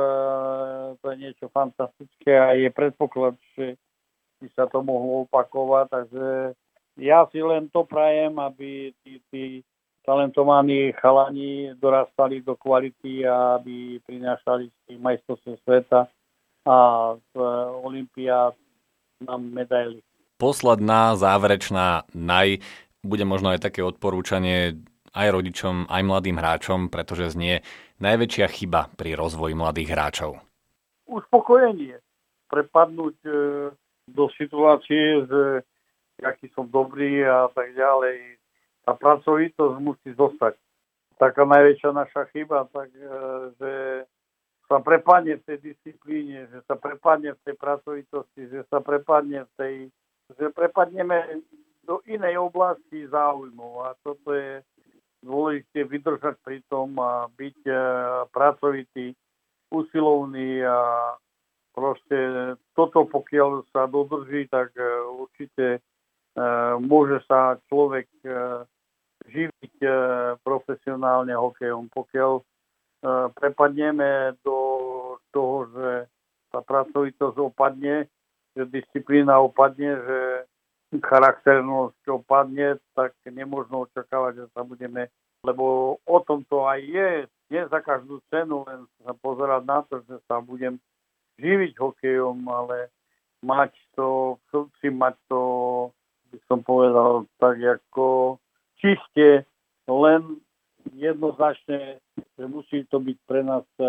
to 1.02 1.06
je 1.12 1.16
niečo 1.18 1.50
fantastické 1.50 2.38
a 2.38 2.54
je 2.54 2.70
predpoklad, 2.70 3.34
že 3.58 3.76
by 4.38 4.48
sa 4.54 4.70
to 4.70 4.86
mohlo 4.86 5.26
opakovať. 5.26 5.86
Takže 5.90 6.28
ja 7.02 7.26
si 7.34 7.40
len 7.42 7.74
to 7.74 7.88
prajem, 7.90 8.38
aby 8.38 8.94
tí, 9.02 9.18
tí 9.34 9.44
talentovaní 10.06 10.94
chalani 10.98 11.74
dorastali 11.78 12.42
do 12.42 12.54
kvality 12.54 13.26
a 13.26 13.58
aby 13.58 14.02
prinášali 14.06 14.70
z 14.90 15.58
sveta 15.66 16.10
a 16.66 16.78
z 17.18 17.32
Olympiád 17.82 18.54
nám 19.24 19.42
medaily. 19.52 20.02
Posledná, 20.42 21.14
záverečná, 21.14 22.10
naj, 22.18 22.66
bude 23.06 23.26
možno 23.26 23.54
aj 23.54 23.62
také 23.62 23.86
odporúčanie 23.86 24.82
aj 25.12 25.28
rodičom, 25.28 25.92
aj 25.92 26.02
mladým 26.08 26.40
hráčom, 26.40 26.88
pretože 26.88 27.36
znie 27.36 27.62
najväčšia 28.00 28.48
chyba 28.48 28.88
pri 28.96 29.20
rozvoji 29.20 29.54
mladých 29.54 29.90
hráčov. 29.92 30.40
Uspokojenie. 31.12 32.00
Prepadnúť 32.48 33.18
e, 33.28 33.32
do 34.08 34.26
situácie, 34.40 35.28
že 35.28 35.68
aký 36.24 36.48
som 36.56 36.68
dobrý 36.68 37.24
a 37.28 37.52
tak 37.52 37.76
ďalej. 37.76 38.40
Tá 38.88 38.96
pracovitosť 38.96 39.76
musí 39.84 40.10
zostať. 40.16 40.56
Taká 41.20 41.44
najväčšia 41.44 41.92
naša 41.92 42.24
chyba, 42.32 42.72
tak, 42.72 42.88
e, 42.96 43.04
že 43.60 43.72
sa 44.72 44.80
prepadne 44.80 45.36
v 45.36 45.44
tej 45.44 45.76
disciplíne, 45.76 46.48
že 46.48 46.64
sa 46.64 46.80
prepadne 46.80 47.36
v 47.36 47.44
tej 47.44 47.56
pracovitosti, 47.60 48.48
že 48.48 48.64
sa 48.72 48.80
prepadne 48.80 49.44
v 49.44 49.52
tej, 49.60 49.76
že 50.40 50.48
prepadneme 50.56 51.44
do 51.84 52.00
inej 52.08 52.40
oblasti 52.40 53.04
záujmov 53.12 53.84
a 53.84 54.00
toto 54.00 54.32
je 54.32 54.64
dôležité 55.28 55.84
vydržať 55.84 56.40
pri 56.40 56.64
tom 56.72 56.96
a 57.04 57.28
byť 57.36 57.60
e, 57.68 57.76
pracovitý, 58.32 59.12
usilovný 59.76 60.64
a 60.64 60.80
proste 61.76 62.56
toto 62.72 63.04
pokiaľ 63.12 63.68
sa 63.76 63.92
dodrží, 63.92 64.48
tak 64.48 64.72
e, 64.80 64.88
určite 65.12 65.68
e, 65.78 65.80
môže 66.80 67.20
sa 67.28 67.60
človek 67.68 68.08
živiť 69.22 69.76
profesionálne 70.42 71.36
hokejom. 71.38 71.94
Pokiaľ 71.94 72.42
prepadneme 73.34 74.38
do 74.46 74.58
toho, 75.34 75.68
že 75.74 75.90
tá 76.54 76.62
pracovitosť 76.62 77.38
opadne, 77.42 78.06
že 78.54 78.68
disciplína 78.70 79.40
opadne, 79.42 79.98
že 79.98 80.20
charakternosť 81.00 82.04
opadne, 82.12 82.78
tak 82.94 83.16
nemôžno 83.24 83.88
očakávať, 83.88 84.44
že 84.44 84.46
sa 84.52 84.62
budeme, 84.68 85.08
lebo 85.48 85.98
o 86.04 86.18
tom 86.20 86.44
to 86.52 86.68
aj 86.68 86.84
je, 86.84 87.12
nie 87.48 87.64
za 87.72 87.80
každú 87.80 88.20
cenu, 88.28 88.68
len 88.68 88.84
sa 89.02 89.16
pozerať 89.16 89.64
na 89.64 89.80
to, 89.88 90.04
že 90.04 90.20
sa 90.28 90.44
budem 90.44 90.76
živiť 91.40 91.80
hokejom, 91.80 92.44
ale 92.52 92.92
mať 93.42 93.72
to, 93.96 94.38
si 94.84 94.92
mať 94.92 95.16
to, 95.32 95.42
by 96.32 96.38
som 96.48 96.60
povedal, 96.62 97.26
tak 97.40 97.58
ako 97.60 98.38
čiste, 98.78 99.48
len 99.88 100.22
jednoznačne, 101.02 101.98
že 102.38 102.46
musí 102.46 102.86
to 102.86 103.02
byť 103.02 103.18
pre 103.26 103.42
nás 103.42 103.66
e, 103.82 103.86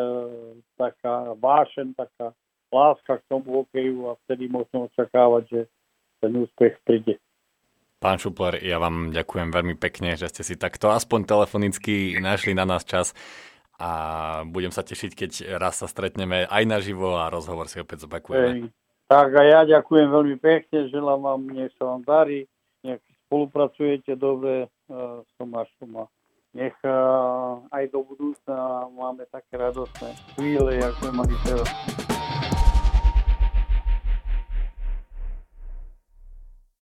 taká 0.81 1.37
vášen, 1.37 1.92
taká 1.92 2.33
láska 2.72 3.20
k 3.20 3.29
tomu 3.29 3.62
hokeju 3.62 4.09
a 4.09 4.16
vtedy 4.25 4.48
možno 4.48 4.88
očakávať, 4.88 5.44
že 5.44 5.61
ten 6.25 6.33
úspech 6.33 6.81
príde. 6.88 7.20
Pán 8.01 8.18
Šupler, 8.18 8.59
ja 8.64 8.83
vám 8.83 9.14
ďakujem 9.14 9.55
veľmi 9.55 9.77
pekne, 9.79 10.18
že 10.18 10.27
ste 10.33 10.42
si 10.42 10.55
takto 10.59 10.90
aspoň 10.90 11.29
telefonicky 11.29 12.18
našli 12.18 12.57
na 12.57 12.66
nás 12.66 12.83
čas 12.83 13.14
a 13.79 13.90
budem 14.48 14.75
sa 14.75 14.83
tešiť, 14.83 15.12
keď 15.14 15.31
raz 15.61 15.79
sa 15.79 15.87
stretneme 15.87 16.48
aj 16.48 16.64
naživo 16.66 17.14
a 17.14 17.31
rozhovor 17.31 17.70
si 17.70 17.79
opäť 17.79 18.09
zopakujeme. 18.09 18.48
Ej, 18.48 18.61
tak 19.07 19.31
a 19.38 19.42
ja 19.46 19.61
ďakujem 19.62 20.09
veľmi 20.11 20.37
pekne, 20.40 20.90
želám 20.90 21.20
vám, 21.22 21.40
nech 21.53 21.70
sa 21.79 21.94
vám 21.94 22.03
darí, 22.03 22.48
nech 22.83 22.98
spolupracujete 23.29 24.18
dobre 24.18 24.66
uh, 24.66 25.22
s 25.22 25.31
Tomášom 25.38 26.03
a 26.03 26.05
nech 26.53 26.77
aj 27.73 27.85
do 27.88 28.05
budúcna 28.05 28.88
máme 28.93 29.25
také 29.33 29.57
radostné 29.57 30.12
chvíle, 30.37 30.81
ako 30.85 30.97
sme 31.01 31.11
mali 31.17 31.35
teraz. 31.49 31.69